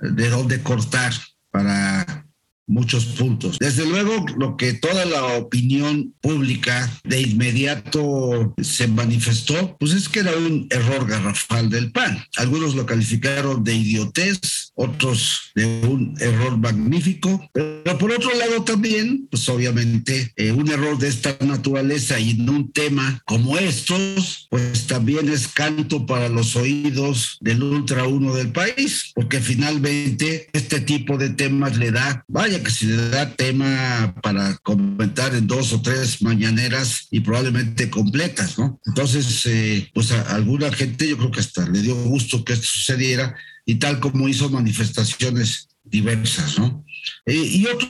de 0.01 0.29
dónde 0.29 0.63
cortar 0.63 1.13
para 1.51 2.27
muchos 2.71 3.05
puntos. 3.07 3.59
Desde 3.59 3.85
luego, 3.85 4.25
lo 4.37 4.57
que 4.57 4.73
toda 4.73 5.05
la 5.05 5.25
opinión 5.35 6.15
pública 6.21 6.91
de 7.05 7.21
inmediato 7.21 8.55
se 8.63 8.87
manifestó, 8.87 9.77
pues 9.79 9.93
es 9.93 10.09
que 10.09 10.21
era 10.21 10.37
un 10.37 10.67
error 10.71 11.07
garrafal 11.07 11.69
del 11.69 11.91
PAN. 11.91 12.25
Algunos 12.37 12.75
lo 12.75 12.87
calificaron 12.87 13.65
de 13.65 13.75
idiotez, 13.75 14.70
otros 14.81 15.53
de 15.55 15.67
un 15.87 16.15
error 16.21 16.57
magnífico, 16.57 17.51
pero 17.53 17.99
por 17.99 18.13
otro 18.13 18.35
lado 18.35 18.65
también, 18.65 19.29
pues 19.31 19.47
obviamente, 19.51 20.33
eh, 20.37 20.53
un 20.53 20.71
error 20.71 20.99
de 20.99 21.09
esta 21.09 21.37
naturaleza 21.45 22.19
y 22.19 22.31
en 22.31 22.49
un 22.49 22.73
tema 22.73 23.21
como 23.27 23.59
estos, 23.59 24.47
pues 24.49 24.87
también 24.87 25.29
es 25.29 25.49
canto 25.49 26.07
para 26.07 26.31
los 26.31 26.57
oídos 26.57 27.37
del 27.41 27.63
ultra 27.63 28.07
uno 28.07 28.35
del 28.35 28.53
país, 28.53 29.13
porque 29.15 29.41
finalmente 29.41 30.49
este 30.55 30.81
tipo 30.81 31.19
de 31.19 31.31
temas 31.31 31.77
le 31.77 31.91
da, 31.91 32.25
vaya 32.27 32.63
que 32.63 32.71
se 32.71 32.87
le 32.87 33.11
da 33.11 33.35
tema 33.37 34.15
para 34.23 34.57
comentar 34.59 35.35
en 35.35 35.47
dos 35.47 35.75
o 35.75 35.83
tres 35.83 36.23
mañaneras 36.23 37.07
y 37.11 37.21
probablemente 37.21 37.91
completas, 37.91 38.59
¿no? 38.59 38.81
Entonces, 38.87 39.45
eh, 39.45 39.91
pues 39.93 40.13
a 40.13 40.23
alguna 40.35 40.73
gente 40.73 41.07
yo 41.07 41.19
creo 41.19 41.31
que 41.31 41.41
hasta 41.41 41.69
le 41.69 41.83
dio 41.83 41.95
gusto 42.05 42.45
que 42.45 42.55
esto 42.55 42.67
sucediera 42.67 43.35
y 43.65 43.77
tal 43.77 44.01
como 44.01 44.29
hizo 44.29 44.51
manifestaciones 44.51 45.69
diversas, 45.85 46.59
¿no? 46.59 46.85
Eh, 47.27 47.35
y 47.35 47.67
otro, 47.67 47.89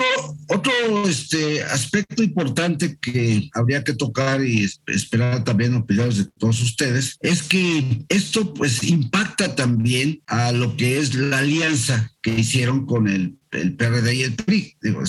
otro 0.49 1.09
este, 1.09 1.63
aspecto 1.65 2.23
importante 2.23 2.97
que 3.01 3.49
habría 3.55 3.83
que 3.83 3.95
tocar 3.95 4.45
y 4.45 4.69
esperar 4.87 5.45
también 5.45 5.75
opiniones 5.75 6.19
de 6.19 6.27
todos 6.39 6.61
ustedes 6.63 7.17
es 7.21 7.43
que 7.43 8.05
esto 8.09 8.55
pues 8.55 8.83
impacta 8.85 9.55
también 9.55 10.23
a 10.27 10.53
lo 10.53 10.77
que 10.77 10.99
es 10.99 11.15
la 11.15 11.39
alianza 11.39 12.13
que 12.23 12.39
hicieron 12.39 12.87
con 12.87 13.09
el, 13.09 13.37
el 13.51 13.75
PRD 13.75 14.15
y 14.15 14.23
el 14.23 14.35
PRI. 14.35 14.77
Digo, 14.81 15.03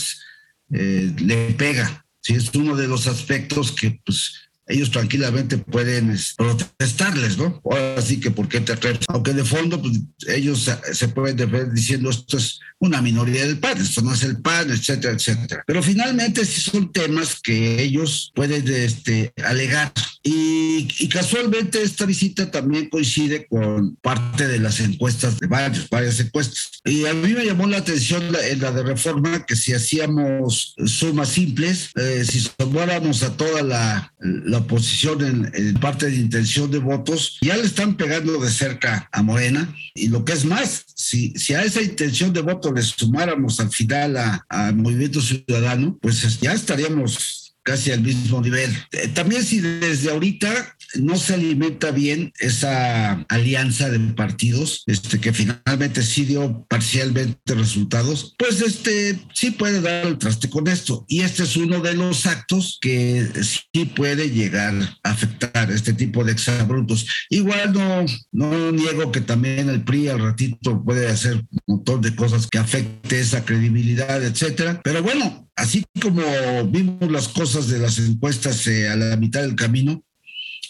eh, 0.72 1.14
le 1.18 1.54
pega. 1.54 2.06
¿sí? 2.22 2.34
Es 2.34 2.54
uno 2.56 2.76
de 2.76 2.88
los 2.88 3.08
aspectos 3.08 3.72
que 3.72 4.02
pues 4.04 4.34
ellos 4.68 4.92
tranquilamente 4.92 5.58
pueden 5.58 6.18
protestarles, 6.38 7.38
¿no? 7.38 7.62
Ahora 7.66 8.02
sí 8.02 8.20
que 8.20 8.32
por 8.32 8.48
qué 8.48 8.62
te 8.62 8.74
atreves. 8.74 9.00
Aunque 9.10 9.34
de 9.34 9.44
fondo 9.44 9.82
pues, 9.82 10.00
ellos 10.28 10.70
se 10.94 11.08
pueden 11.10 11.36
defender 11.36 11.72
diciendo 11.72 12.10
esto 12.10 12.38
es 12.38 12.60
una 12.80 13.02
minoría 13.02 13.46
del 13.46 13.60
PAN, 13.60 13.80
esto 13.80 14.02
no 14.02 14.14
es 14.14 14.24
el 14.24 14.42
PAN, 14.42 14.72
etcétera, 14.72 15.14
etcétera. 15.14 15.64
Pero 15.68 15.84
finalmente 15.84 16.46
sí 16.46 16.62
son 16.62 16.92
temas 16.92 17.40
que 17.42 17.82
ellos 17.82 18.32
pueden 18.34 18.68
este, 18.68 19.34
alegar. 19.44 19.92
Y, 20.24 20.88
y 21.00 21.10
casualmente 21.10 21.82
esta 21.82 22.06
visita 22.06 22.52
también 22.52 22.90
coincide 22.90 23.48
con 23.48 23.96
parte 23.98 24.48
de 24.48 24.60
las 24.60 24.80
encuestas 24.80 25.40
de 25.40 25.48
varios, 25.48 25.90
varias 25.90 26.20
encuestas. 26.20 26.82
Y 26.86 27.06
a 27.06 27.14
mí 27.14 27.34
me 27.34 27.46
llamó 27.46 27.68
la 27.68 27.78
atención 27.78 28.24
en 28.44 28.60
la 28.60 28.72
de 28.72 28.84
reforma 28.84 29.46
que 29.46 29.56
si 29.56 29.74
hacíamos 29.74 30.76
sumas 30.86 31.30
simples, 31.30 31.92
eh, 31.96 32.24
si 32.26 32.40
sumáramos 32.40 33.24
a 33.24 33.36
toda 33.36 33.62
la, 33.62 34.14
la 34.20 34.60
oposición 34.60 35.52
en, 35.54 35.74
parte 35.76 36.10
de 36.10 36.18
intención 36.18 36.70
de 36.72 36.80
votos, 36.80 37.38
ya 37.42 37.58
le 37.58 37.64
están 37.64 37.98
pegando 37.98 38.40
de 38.40 38.50
cerca 38.50 39.10
a 39.12 39.24
Morena. 39.24 39.74
Y 39.94 40.10
lo 40.10 40.24
que 40.26 40.34
es 40.34 40.46
más, 40.46 40.86
si, 40.96 41.34
si 41.36 41.54
a 41.54 41.64
esa 41.64 41.82
intención 41.82 42.34
de 42.34 42.42
voto 42.42 42.72
le 42.72 42.82
sumáramos 42.82 43.60
al 43.60 43.72
final 43.72 44.18
a, 44.18 44.46
Movimiento 44.74 45.22
Ciudadano, 45.22 45.98
pues 46.02 46.40
ya 46.40 46.54
estaríamos 46.54 47.41
casi 47.64 47.92
al 47.92 48.02
mismo 48.02 48.42
nivel. 48.42 48.72
Eh, 48.92 49.08
también 49.10 49.44
si 49.44 49.60
desde 49.60 50.12
ahorita 50.12 50.76
no 50.96 51.16
se 51.18 51.36
alimenta 51.36 51.92
bien 51.92 52.34
esa 52.40 53.26
alianza 53.30 53.90
de 53.90 54.00
partidos, 54.14 54.84
este, 54.88 55.20
que 55.20 55.34
finalmente 55.34 56.04
sí 56.04 56.26
dio 56.26 56.66
parcialmente 56.68 57.56
resultados, 57.56 58.36
pues 58.38 58.62
este 58.62 59.20
sí 59.34 59.52
puede 59.52 59.82
dar 59.82 60.08
el 60.08 60.18
traste 60.18 60.50
con 60.50 60.68
esto. 60.68 61.06
Y 61.08 61.22
este 61.22 61.44
es 61.44 61.56
uno 61.56 61.80
de 61.80 61.94
los 61.94 62.26
actos 62.26 62.78
que 62.82 63.28
sí 63.44 63.86
puede 63.86 64.30
llegar 64.30 64.74
a 65.04 65.12
afectar 65.12 65.72
este 65.72 65.94
tipo 65.94 66.24
de 66.24 66.32
exabrutos. 66.32 67.08
Igual 67.30 67.74
no, 67.74 68.06
no 68.32 68.72
niego 68.72 69.12
que 69.12 69.22
también 69.22 69.70
el 69.70 69.84
PRI 69.84 70.10
al 70.10 70.20
ratito 70.20 70.84
puede 70.84 71.08
hacer 71.08 71.36
un 71.36 71.60
montón 71.68 72.02
de 72.02 72.16
cosas 72.16 72.48
que 72.48 72.58
afecte 72.58 73.20
esa 73.20 73.46
credibilidad, 73.46 74.24
etcétera. 74.24 74.82
Pero 74.84 75.04
bueno, 75.04 75.51
así 75.62 75.86
como 76.02 76.22
vimos 76.66 77.12
las 77.12 77.28
cosas 77.28 77.68
de 77.68 77.80
las 77.80 78.00
encuestas 78.00 78.66
eh, 78.68 78.90
a 78.90 78.96
la 78.96 79.16
mitad 79.16 79.42
del 79.42 79.56
camino, 79.56 80.04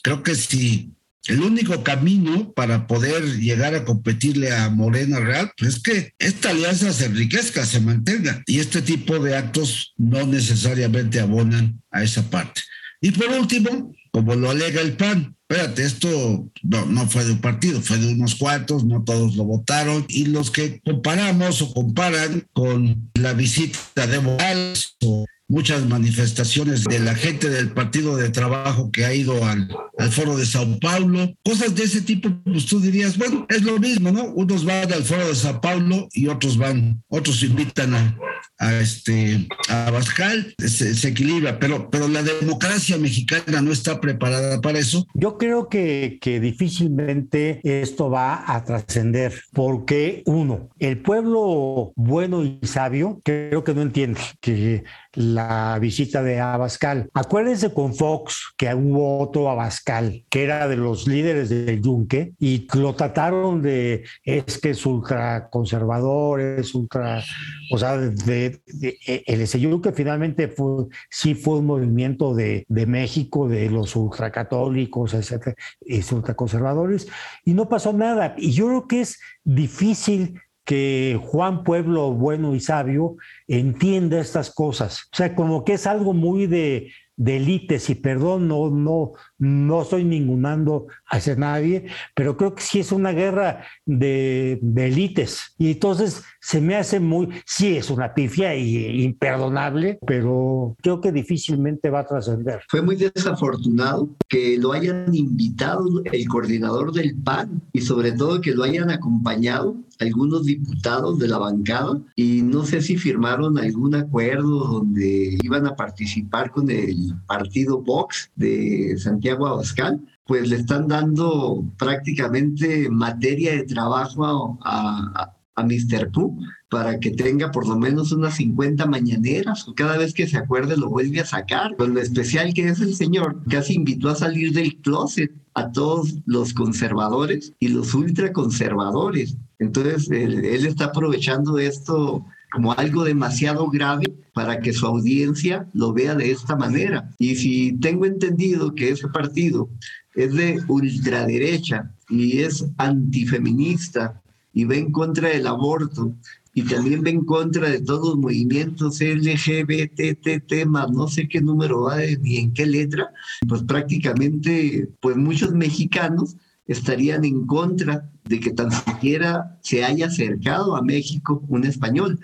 creo 0.03 0.21
que 0.21 0.35
si 0.35 0.91
el 1.27 1.41
único 1.41 1.83
camino 1.83 2.51
para 2.53 2.87
poder 2.87 3.37
llegar 3.37 3.75
a 3.75 3.85
competirle 3.85 4.51
a 4.51 4.69
Morena 4.69 5.19
Real 5.19 5.51
pues 5.55 5.75
es 5.75 5.81
que 5.81 6.13
esta 6.19 6.49
alianza 6.49 6.91
se 6.91 7.05
enriquezca, 7.05 7.65
se 7.65 7.79
mantenga. 7.79 8.43
Y 8.47 8.59
este 8.59 8.81
tipo 8.81 9.19
de 9.19 9.37
actos 9.37 9.93
no 9.97 10.25
necesariamente 10.25 11.19
abonan 11.19 11.81
a 11.91 12.03
esa 12.03 12.29
parte. 12.29 12.61
Y 12.99 13.11
por 13.11 13.29
último, 13.29 13.93
como 14.11 14.35
lo 14.35 14.49
alega 14.49 14.81
el 14.81 14.97
PAN, 14.97 15.35
espérate, 15.47 15.83
esto 15.83 16.49
no, 16.63 16.85
no, 16.85 17.07
fue 17.07 17.23
de 17.23 17.31
un 17.31 17.41
partido, 17.41 17.81
fue 17.81 17.97
de 17.97 18.13
unos 18.13 18.35
cuantos, 18.35 18.83
no 18.83 19.03
todos 19.03 19.35
lo 19.35 19.45
votaron, 19.45 20.05
y 20.09 20.25
los 20.25 20.51
que 20.51 20.81
comparamos 20.81 21.61
o 21.61 21.73
comparan 21.73 22.47
con 22.53 23.11
la 23.15 23.33
visita 23.33 24.07
de 24.07 24.19
Morales 24.19 24.97
o 25.03 25.25
muchas 25.51 25.85
manifestaciones 25.85 26.85
de 26.85 26.99
la 26.99 27.13
gente 27.13 27.49
del 27.49 27.71
Partido 27.71 28.15
de 28.15 28.29
Trabajo 28.29 28.89
que 28.89 29.03
ha 29.03 29.13
ido 29.13 29.45
al, 29.45 29.67
Foro 30.09 30.35
de 30.35 30.45
Sao 30.47 30.79
Paulo, 30.79 31.31
cosas 31.43 31.75
de 31.75 31.83
ese 31.83 32.01
tipo, 32.01 32.29
pues 32.43 32.65
tú 32.65 32.79
dirías, 32.79 33.17
bueno, 33.17 33.45
es 33.49 33.61
lo 33.61 33.77
mismo, 33.77 34.11
¿no? 34.11 34.23
Unos 34.33 34.65
van 34.65 34.91
al 34.91 35.03
Foro 35.03 35.27
de 35.27 35.35
Sao 35.35 35.61
Paulo 35.61 36.07
y 36.13 36.27
otros 36.27 36.57
van, 36.57 37.03
otros 37.09 37.43
invitan 37.43 37.93
a, 37.93 38.17
a 38.57 38.79
este 38.79 39.47
a 39.69 39.91
Bascal 39.91 40.55
se, 40.57 41.07
equilibra, 41.07 41.59
pero, 41.59 41.89
pero 41.89 42.07
la 42.07 42.23
democracia 42.23 42.97
mexicana 42.97 43.61
no 43.61 43.71
está 43.71 43.99
preparada 43.99 44.61
para 44.61 44.79
eso. 44.79 45.05
Yo 45.13 45.37
creo 45.37 45.67
que, 45.67 46.17
que 46.21 46.39
difícilmente 46.39 47.59
esto 47.63 48.09
va 48.09 48.43
a 48.47 48.63
trascender, 48.63 49.33
porque 49.51 50.23
uno, 50.25 50.69
el 50.79 50.99
pueblo 50.99 51.91
bueno 51.95 52.43
y 52.43 52.59
sabio 52.63 53.21
creo 53.23 53.63
que 53.63 53.73
no 53.73 53.81
entiende 53.81 54.21
que 54.39 54.83
la 55.13 55.40
visita 55.79 56.23
de 56.23 56.39
Abascal. 56.39 57.09
Acuérdense 57.13 57.73
con 57.73 57.93
Fox 57.93 58.53
que 58.57 58.73
hubo 58.73 59.19
otro 59.19 59.49
Abascal, 59.49 60.23
que 60.29 60.43
era 60.43 60.67
de 60.67 60.77
los 60.77 61.07
líderes 61.07 61.49
del 61.49 61.81
Yunque, 61.81 62.33
y 62.39 62.67
lo 62.73 62.95
trataron 62.95 63.61
de, 63.61 64.03
es 64.23 64.59
que 64.59 64.71
es 64.71 64.85
ultraconservador, 64.85 66.41
es 66.41 66.73
ultra, 66.75 67.23
o 67.71 67.77
sea, 67.77 67.97
de, 67.97 68.61
eh, 68.81 69.23
el 69.25 69.45
Yunque 69.45 69.91
finalmente 69.91 70.47
fue, 70.47 70.85
sí 71.09 71.35
fue 71.35 71.59
un 71.59 71.65
movimiento 71.65 72.33
de, 72.33 72.65
de 72.67 72.85
México, 72.85 73.47
de 73.47 73.69
los 73.69 73.95
ultracatólicos, 73.95 75.13
etcétera, 75.13 75.55
y 75.81 76.01
ultraconservadores, 76.13 77.07
y 77.45 77.53
no 77.53 77.67
pasó 77.69 77.93
nada. 77.93 78.35
Y 78.37 78.51
yo 78.51 78.67
creo 78.67 78.87
que 78.87 79.01
es 79.01 79.19
difícil 79.43 80.39
que 80.71 81.19
Juan 81.21 81.65
Pueblo 81.65 82.13
bueno 82.13 82.55
y 82.55 82.61
sabio 82.61 83.17
entienda 83.45 84.21
estas 84.21 84.55
cosas. 84.55 85.09
O 85.11 85.17
sea, 85.17 85.35
como 85.35 85.65
que 85.65 85.73
es 85.73 85.85
algo 85.85 86.13
muy 86.13 86.47
de, 86.47 86.93
de 87.17 87.35
élites, 87.35 87.89
y 87.89 87.95
perdón, 87.95 88.47
no, 88.47 88.69
no, 88.69 89.11
no 89.37 89.81
estoy 89.81 90.05
ningunando 90.05 90.87
hacia 91.11 91.35
nadie, 91.35 91.87
pero 92.15 92.37
creo 92.37 92.55
que 92.55 92.63
sí 92.63 92.79
es 92.79 92.91
una 92.91 93.11
guerra 93.11 93.65
de, 93.85 94.57
de 94.61 94.87
élites. 94.87 95.53
Y 95.57 95.71
entonces 95.71 96.23
se 96.39 96.59
me 96.59 96.75
hace 96.75 96.99
muy, 96.99 97.29
sí 97.45 97.77
es 97.77 97.89
una 97.89 98.13
pifia 98.13 98.55
y, 98.55 99.03
imperdonable, 99.03 99.99
pero 100.07 100.75
creo 100.81 100.99
que 100.99 101.11
difícilmente 101.11 101.89
va 101.89 101.99
a 101.99 102.05
trascender. 102.07 102.61
Fue 102.67 102.81
muy 102.81 102.95
desafortunado 102.95 104.09
que 104.27 104.57
lo 104.57 104.71
hayan 104.71 105.13
invitado 105.13 105.85
el 106.05 106.27
coordinador 106.27 106.91
del 106.93 107.15
PAN 107.15 107.61
y 107.73 107.81
sobre 107.81 108.13
todo 108.13 108.41
que 108.41 108.55
lo 108.55 108.63
hayan 108.63 108.89
acompañado 108.89 109.75
algunos 109.99 110.45
diputados 110.45 111.19
de 111.19 111.27
la 111.27 111.37
bancada 111.37 112.01
y 112.15 112.41
no 112.41 112.65
sé 112.65 112.81
si 112.81 112.97
firmaron 112.97 113.59
algún 113.59 113.93
acuerdo 113.93 114.67
donde 114.67 115.37
iban 115.43 115.67
a 115.67 115.75
participar 115.75 116.51
con 116.51 116.71
el 116.71 117.13
partido 117.27 117.81
Vox 117.81 118.31
de 118.35 118.95
Santiago 118.97 119.45
Abascal, 119.45 120.01
pues 120.25 120.49
le 120.49 120.57
están 120.57 120.87
dando 120.87 121.63
prácticamente 121.77 122.89
materia 122.89 123.53
de 123.53 123.63
trabajo 123.63 124.57
a, 124.63 125.33
a, 125.55 125.63
Mr. 125.63 126.09
Pooh 126.11 126.39
para 126.69 126.99
que 126.99 127.11
tenga 127.11 127.51
por 127.51 127.67
lo 127.67 127.75
menos 127.75 128.11
unas 128.11 128.35
50 128.37 128.83
mañaneras 128.87 129.67
cada 129.75 129.95
vez 129.97 130.11
que 130.11 130.25
se 130.25 130.37
acuerde 130.37 130.75
lo 130.75 130.89
vuelve 130.89 131.19
a 131.19 131.25
sacar. 131.25 131.75
Con 131.75 131.93
lo 131.93 132.01
especial 132.01 132.53
que 132.55 132.67
es 132.67 132.79
el 132.79 132.95
señor, 132.95 133.43
casi 133.47 133.75
invitó 133.75 134.09
a 134.09 134.15
salir 134.15 134.53
del 134.53 134.77
closet 134.77 135.31
a 135.53 135.71
todos 135.71 136.15
los 136.25 136.53
conservadores 136.53 137.53
y 137.59 137.69
los 137.69 137.93
ultraconservadores. 137.93 139.37
Entonces, 139.59 140.09
él, 140.09 140.45
está 140.45 140.85
aprovechando 140.85 141.59
esto 141.59 142.25
como 142.51 142.73
algo 142.73 143.03
demasiado 143.03 143.69
grave 143.69 144.13
para 144.33 144.59
que 144.59 144.73
su 144.73 144.85
audiencia 144.85 145.67
lo 145.73 145.93
vea 145.93 146.15
de 146.15 146.31
esta 146.31 146.55
manera. 146.55 147.09
Y 147.17 147.35
si 147.35 147.73
tengo 147.79 148.05
entendido 148.05 148.75
que 148.75 148.89
ese 148.89 149.07
partido 149.07 149.69
es 150.15 150.33
de 150.33 150.59
ultraderecha 150.67 151.91
y 152.09 152.39
es 152.39 152.65
antifeminista 152.77 154.21
y 154.53 154.65
va 154.65 154.75
en 154.75 154.91
contra 154.91 155.29
del 155.29 155.47
aborto 155.47 156.13
y 156.53 156.63
también 156.63 157.03
va 157.03 157.09
en 157.09 157.23
contra 157.23 157.69
de 157.69 157.79
todos 157.79 158.09
los 158.09 158.17
movimientos 158.17 158.99
LGBT, 158.99 160.65
más 160.65 160.91
no 160.91 161.07
sé 161.07 161.27
qué 161.27 161.39
número 161.39 161.83
va 161.83 161.97
ni 162.21 162.37
en 162.37 162.53
qué 162.53 162.65
letra, 162.65 163.09
pues 163.47 163.63
prácticamente 163.63 164.89
pues 164.99 165.15
muchos 165.15 165.53
mexicanos 165.53 166.35
estarían 166.67 167.23
en 167.23 167.45
contra 167.45 168.09
de 168.25 168.39
que 168.39 168.51
tan 168.51 168.71
siquiera 168.71 169.57
se 169.61 169.83
haya 169.83 170.07
acercado 170.07 170.75
a 170.75 170.81
México 170.81 171.43
un 171.47 171.65
español. 171.65 172.19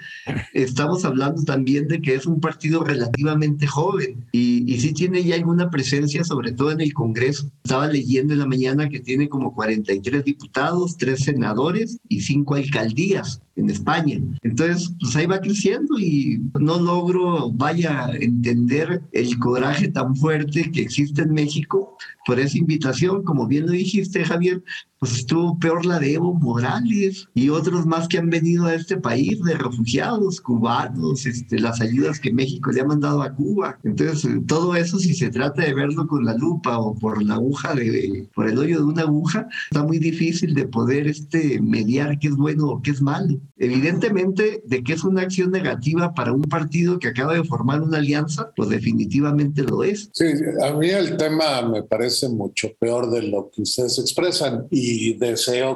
Estamos 0.53 1.05
hablando 1.05 1.43
también 1.43 1.87
de 1.87 2.01
que 2.01 2.15
es 2.15 2.25
un 2.25 2.39
partido 2.39 2.83
relativamente 2.83 3.67
joven 3.67 4.25
y, 4.31 4.71
y 4.71 4.79
sí 4.79 4.93
tiene 4.93 5.23
ya 5.23 5.35
alguna 5.35 5.69
presencia, 5.69 6.23
sobre 6.23 6.51
todo 6.51 6.71
en 6.71 6.81
el 6.81 6.93
Congreso. 6.93 7.51
Estaba 7.63 7.87
leyendo 7.87 8.33
en 8.33 8.39
la 8.39 8.45
mañana 8.45 8.89
que 8.89 8.99
tiene 8.99 9.29
como 9.29 9.53
43 9.53 10.23
diputados, 10.23 10.97
3 10.97 11.19
senadores 11.19 11.99
y 12.07 12.21
5 12.21 12.55
alcaldías 12.55 13.41
en 13.57 13.69
España. 13.69 14.21
Entonces, 14.43 14.93
pues 14.99 15.15
ahí 15.15 15.25
va 15.25 15.41
creciendo 15.41 15.99
y 15.99 16.39
no 16.59 16.79
logro, 16.79 17.51
vaya, 17.51 18.09
entender 18.19 19.01
el 19.11 19.37
coraje 19.39 19.89
tan 19.89 20.15
fuerte 20.15 20.71
que 20.71 20.81
existe 20.81 21.23
en 21.23 21.33
México 21.33 21.97
por 22.25 22.39
esa 22.39 22.57
invitación. 22.57 23.23
Como 23.23 23.47
bien 23.47 23.65
lo 23.65 23.71
dijiste, 23.71 24.23
Javier, 24.23 24.63
pues 24.99 25.13
estuvo 25.13 25.57
peor 25.59 25.85
la 25.87 25.99
de 25.99 26.13
Evo 26.13 26.33
Morales 26.33 27.27
y 27.33 27.49
otros 27.49 27.85
más 27.85 28.07
que 28.07 28.17
han 28.17 28.29
venido 28.29 28.65
a 28.65 28.75
este 28.75 28.97
país 28.97 29.41
de 29.43 29.55
refugiados 29.55 30.41
cubanos, 30.41 31.25
este, 31.25 31.59
las 31.59 31.81
ayudas 31.81 32.19
que 32.19 32.33
México 32.33 32.71
le 32.71 32.81
ha 32.81 32.85
mandado 32.85 33.21
a 33.21 33.33
Cuba. 33.33 33.79
Entonces, 33.83 34.29
todo 34.47 34.75
eso, 34.75 34.99
si 34.99 35.13
se 35.13 35.29
trata 35.29 35.63
de 35.63 35.73
verlo 35.73 36.07
con 36.07 36.25
la 36.25 36.35
lupa 36.35 36.79
o 36.79 36.95
por 36.95 37.23
la 37.23 37.35
aguja, 37.35 37.73
de, 37.73 38.27
por 38.33 38.49
el 38.49 38.57
hoyo 38.57 38.77
de 38.79 38.83
una 38.83 39.03
aguja, 39.03 39.47
está 39.71 39.83
muy 39.83 39.99
difícil 39.99 40.53
de 40.53 40.67
poder 40.67 41.07
este, 41.07 41.61
mediar 41.61 42.19
qué 42.19 42.27
es 42.27 42.35
bueno 42.35 42.67
o 42.67 42.81
qué 42.81 42.91
es 42.91 43.01
malo. 43.01 43.39
Evidentemente, 43.57 44.61
de 44.65 44.83
que 44.83 44.93
es 44.93 45.03
una 45.03 45.21
acción 45.21 45.51
negativa 45.51 46.13
para 46.13 46.33
un 46.33 46.43
partido 46.43 46.99
que 46.99 47.07
acaba 47.07 47.33
de 47.33 47.43
formar 47.43 47.81
una 47.81 47.97
alianza, 47.97 48.51
pues 48.55 48.69
definitivamente 48.69 49.63
lo 49.63 49.83
es. 49.83 50.09
Sí, 50.13 50.25
a 50.63 50.73
mí 50.73 50.89
el 50.89 51.17
tema 51.17 51.61
me 51.61 51.83
parece 51.83 52.29
mucho 52.29 52.69
peor 52.79 53.09
de 53.09 53.23
lo 53.23 53.49
que 53.49 53.61
ustedes 53.63 53.99
expresan 53.99 54.67
y 54.69 54.87
y 54.97 55.13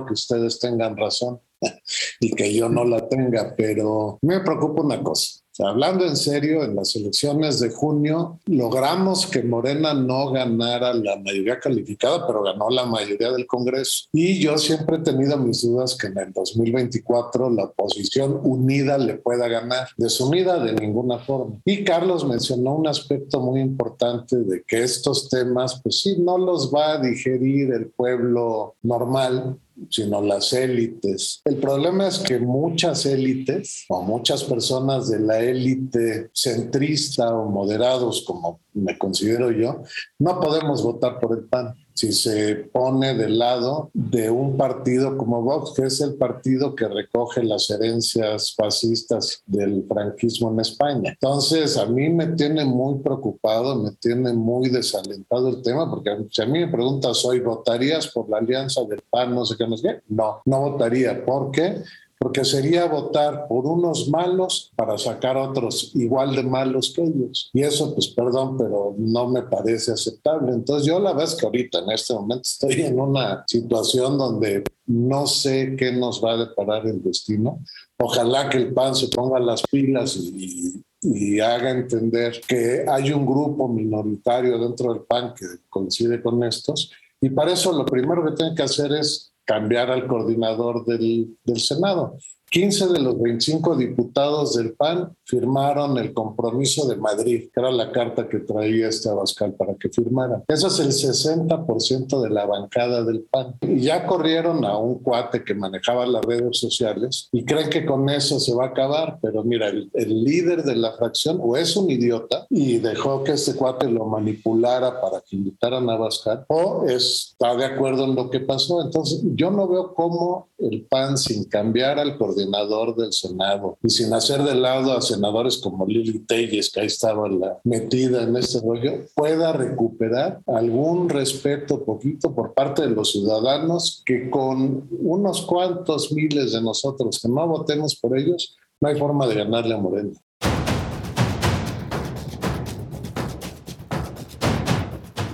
que 0.05 0.13
ustedes 0.13 0.59
tengan 0.59 0.97
razón 0.97 1.39
y 2.19 2.31
que 2.31 2.53
yo 2.53 2.69
no 2.69 2.83
la 2.83 3.07
tenga, 3.07 3.53
pero 3.55 4.19
me 4.21 4.39
preocupa 4.39 4.81
una 4.81 5.03
cosa 5.03 5.41
hablando 5.59 6.05
en 6.05 6.15
serio, 6.15 6.63
en 6.63 6.75
las 6.75 6.95
elecciones 6.95 7.59
de 7.59 7.69
junio 7.69 8.39
logramos 8.45 9.27
que 9.27 9.43
Morena 9.43 9.93
no 9.93 10.31
ganara 10.31 10.93
la 10.93 11.17
mayoría 11.17 11.59
calificada, 11.59 12.25
pero 12.25 12.43
ganó 12.43 12.69
la 12.69 12.85
mayoría 12.85 13.31
del 13.31 13.45
Congreso. 13.45 14.05
Y 14.11 14.39
yo 14.39 14.57
siempre 14.57 14.97
he 14.97 14.99
tenido 14.99 15.37
mis 15.37 15.61
dudas 15.61 15.95
que 15.95 16.07
en 16.07 16.17
el 16.17 16.33
2024 16.33 17.49
la 17.49 17.65
oposición 17.65 18.39
unida 18.43 18.97
le 18.97 19.15
pueda 19.15 19.47
ganar. 19.47 19.89
Desunida 19.97 20.63
de 20.63 20.73
ninguna 20.73 21.19
forma. 21.19 21.57
Y 21.65 21.83
Carlos 21.83 22.27
mencionó 22.27 22.75
un 22.75 22.87
aspecto 22.87 23.39
muy 23.39 23.61
importante 23.61 24.37
de 24.37 24.63
que 24.65 24.83
estos 24.83 25.29
temas, 25.29 25.81
pues 25.81 26.01
sí, 26.01 26.17
no 26.19 26.37
los 26.37 26.73
va 26.73 26.93
a 26.93 26.99
digerir 26.99 27.73
el 27.73 27.87
pueblo 27.87 28.75
normal, 28.81 29.57
sino 29.89 30.21
las 30.21 30.53
élites. 30.53 31.41
El 31.45 31.57
problema 31.57 32.07
es 32.07 32.19
que 32.19 32.39
muchas 32.39 33.05
élites 33.05 33.85
o 33.89 34.01
muchas 34.03 34.43
personas 34.43 35.09
de 35.09 35.19
la 35.19 35.39
élite 35.39 36.29
centrista 36.33 37.33
o 37.33 37.49
moderados, 37.49 38.21
como 38.21 38.61
me 38.73 38.97
considero 38.97 39.51
yo, 39.51 39.83
no 40.19 40.39
podemos 40.39 40.83
votar 40.83 41.19
por 41.19 41.37
el 41.37 41.45
PAN 41.45 41.75
si 41.93 42.11
se 42.11 42.55
pone 42.55 43.13
del 43.15 43.39
lado 43.39 43.89
de 43.93 44.29
un 44.29 44.57
partido 44.57 45.17
como 45.17 45.41
Vox, 45.41 45.73
que 45.75 45.87
es 45.87 46.01
el 46.01 46.15
partido 46.15 46.75
que 46.75 46.87
recoge 46.87 47.43
las 47.43 47.69
herencias 47.69 48.53
fascistas 48.55 49.43
del 49.45 49.85
franquismo 49.87 50.51
en 50.51 50.59
España. 50.59 51.11
Entonces, 51.11 51.77
a 51.77 51.85
mí 51.85 52.09
me 52.09 52.27
tiene 52.27 52.65
muy 52.65 52.99
preocupado, 52.99 53.75
me 53.75 53.91
tiene 53.91 54.33
muy 54.33 54.69
desalentado 54.69 55.49
el 55.49 55.61
tema, 55.61 55.89
porque 55.89 56.11
si 56.29 56.41
a 56.41 56.45
mí 56.45 56.59
me 56.59 56.67
preguntas 56.67 57.23
hoy, 57.25 57.39
¿votarías 57.39 58.07
por 58.07 58.29
la 58.29 58.37
alianza 58.37 58.83
del 58.85 59.01
PAN, 59.09 59.35
no 59.35 59.45
sé 59.45 59.55
qué, 59.57 59.67
no 59.67 59.77
sé 59.77 59.87
qué? 59.87 60.01
No, 60.09 60.41
no 60.45 60.71
votaría. 60.71 61.25
¿Por 61.25 61.51
qué? 61.51 61.81
Porque 62.21 62.45
sería 62.45 62.85
votar 62.85 63.47
por 63.47 63.65
unos 63.65 64.07
malos 64.07 64.71
para 64.75 64.95
sacar 64.99 65.37
otros 65.37 65.91
igual 65.95 66.35
de 66.35 66.43
malos 66.43 66.93
que 66.95 67.01
ellos. 67.01 67.49
Y 67.51 67.63
eso, 67.63 67.95
pues 67.95 68.09
perdón, 68.09 68.59
pero 68.59 68.93
no 68.95 69.27
me 69.27 69.41
parece 69.41 69.93
aceptable. 69.93 70.51
Entonces 70.51 70.85
yo 70.85 70.99
la 70.99 71.13
verdad 71.13 71.33
es 71.33 71.35
que 71.35 71.47
ahorita, 71.47 71.79
en 71.79 71.89
este 71.89 72.13
momento, 72.13 72.43
estoy 72.43 72.81
en 72.83 72.99
una 72.99 73.43
situación 73.47 74.19
donde 74.19 74.63
no 74.85 75.25
sé 75.25 75.75
qué 75.75 75.93
nos 75.93 76.23
va 76.23 76.33
a 76.33 76.45
deparar 76.45 76.85
el 76.85 77.01
destino. 77.01 77.59
Ojalá 77.97 78.49
que 78.49 78.59
el 78.59 78.71
PAN 78.71 78.93
se 78.93 79.07
ponga 79.07 79.39
las 79.39 79.63
pilas 79.63 80.15
y, 80.15 80.79
y 81.01 81.39
haga 81.39 81.71
entender 81.71 82.39
que 82.47 82.85
hay 82.87 83.11
un 83.13 83.25
grupo 83.25 83.67
minoritario 83.67 84.59
dentro 84.59 84.93
del 84.93 85.01
PAN 85.05 85.33
que 85.33 85.47
coincide 85.69 86.21
con 86.21 86.43
estos. 86.43 86.91
Y 87.19 87.31
para 87.31 87.53
eso 87.53 87.71
lo 87.71 87.83
primero 87.83 88.23
que 88.23 88.33
tiene 88.33 88.53
que 88.53 88.61
hacer 88.61 88.91
es 88.91 89.30
cambiar 89.51 89.91
al 89.91 90.07
coordinador 90.07 90.85
del, 90.85 91.37
del 91.43 91.59
Senado. 91.59 92.17
15 92.51 92.87
de 92.89 92.99
los 92.99 93.17
25 93.17 93.77
diputados 93.77 94.55
del 94.55 94.73
PAN 94.73 95.15
firmaron 95.23 95.97
el 95.97 96.13
compromiso 96.13 96.85
de 96.85 96.97
Madrid, 96.97 97.49
que 97.53 97.59
era 97.61 97.71
la 97.71 97.93
carta 97.93 98.27
que 98.27 98.39
traía 98.39 98.89
este 98.89 99.07
Abascal 99.07 99.53
para 99.53 99.75
que 99.75 99.87
firmara. 99.87 100.43
Eso 100.49 100.67
es 100.67 100.79
el 100.79 100.89
60% 100.91 102.21
de 102.21 102.29
la 102.29 102.45
bancada 102.45 103.05
del 103.05 103.21
PAN. 103.21 103.55
Y 103.61 103.79
ya 103.79 104.05
corrieron 104.05 104.65
a 104.65 104.77
un 104.77 104.99
cuate 104.99 105.45
que 105.45 105.55
manejaba 105.55 106.05
las 106.05 106.25
redes 106.25 106.59
sociales 106.59 107.29
y 107.31 107.45
creen 107.45 107.69
que 107.69 107.85
con 107.85 108.09
eso 108.09 108.37
se 108.37 108.53
va 108.53 108.65
a 108.65 108.67
acabar, 108.67 109.17
pero 109.21 109.45
mira, 109.45 109.69
el, 109.69 109.89
líder 109.93 110.63
de 110.63 110.75
la 110.75 110.91
fracción 110.91 111.39
o 111.41 111.55
es 111.55 111.77
un 111.77 111.89
idiota 111.89 112.45
y 112.49 112.79
dejó 112.79 113.23
que 113.23 113.31
este 113.31 113.55
cuate 113.55 113.89
lo 113.89 114.05
manipulara 114.07 114.99
para 114.99 115.21
que 115.21 115.37
invitaran 115.37 115.89
a 115.89 115.93
Abascal 115.93 116.45
o 116.49 116.83
está 116.85 117.55
de 117.55 117.63
acuerdo 117.63 118.03
en 118.03 118.15
lo 118.15 118.29
que 118.29 118.41
pasó. 118.41 118.81
Entonces, 118.81 119.21
yo 119.35 119.51
no 119.51 119.69
veo 119.69 119.93
cómo 119.93 120.49
el 120.61 120.85
PAN 120.85 121.17
sin 121.17 121.45
cambiar 121.45 121.99
al 121.99 122.17
coordinador 122.17 122.95
del 122.95 123.13
Senado 123.13 123.77
y 123.83 123.89
sin 123.89 124.13
hacer 124.13 124.43
de 124.43 124.55
lado 124.55 124.95
a 124.95 125.01
senadores 125.01 125.57
como 125.57 125.85
Lili 125.85 126.19
Telles, 126.19 126.71
que 126.71 126.81
ahí 126.81 126.87
estaba 126.87 127.29
metida 127.63 128.23
en 128.23 128.35
este 128.35 128.59
rollo, 128.61 129.05
pueda 129.15 129.53
recuperar 129.53 130.41
algún 130.47 131.09
respeto 131.09 131.83
poquito 131.83 132.33
por 132.33 132.53
parte 132.53 132.83
de 132.83 132.89
los 132.89 133.11
ciudadanos 133.11 134.03
que 134.05 134.29
con 134.29 134.87
unos 134.91 135.41
cuantos 135.43 136.11
miles 136.11 136.53
de 136.53 136.61
nosotros 136.61 137.19
que 137.21 137.27
no 137.27 137.47
votemos 137.47 137.95
por 137.95 138.17
ellos, 138.17 138.55
no 138.79 138.89
hay 138.89 138.97
forma 138.97 139.27
de 139.27 139.35
ganarle 139.35 139.75
a 139.75 139.77
Moreno. 139.77 140.13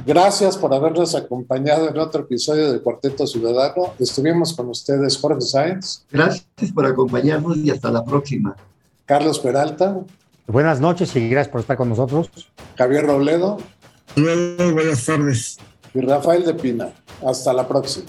Gracias 0.08 0.56
por 0.56 0.74
habernos 0.74 1.14
acompañado 1.16 1.90
en 1.90 1.98
otro 1.98 2.22
episodio 2.22 2.72
de 2.72 2.80
Cuarteto 2.80 3.28
Ciudadano. 3.28 3.94
Estuvimos 4.00 4.54
con 4.54 4.70
ustedes, 4.70 5.18
Jorge 5.18 5.42
Sáenz. 5.42 6.06
Gracias 6.10 6.72
por 6.74 6.86
acompañarnos 6.86 7.58
y 7.58 7.70
hasta 7.72 7.92
la 7.92 8.06
próxima. 8.06 8.56
Carlos 9.06 9.38
Peralta. 9.38 10.00
Buenas 10.48 10.80
noches 10.80 11.14
y 11.18 11.28
gracias 11.28 11.52
por 11.52 11.60
estar 11.60 11.76
con 11.76 11.90
nosotros. 11.90 12.30
Javier 12.78 13.06
Robledo. 13.06 13.58
Luego, 14.16 14.72
buenas 14.72 15.06
tardes. 15.06 15.58
Y 15.94 16.00
Rafael 16.00 16.46
de 16.46 16.54
Pina. 16.54 16.94
Hasta 17.26 17.52
la 17.52 17.68
próxima. 17.68 18.08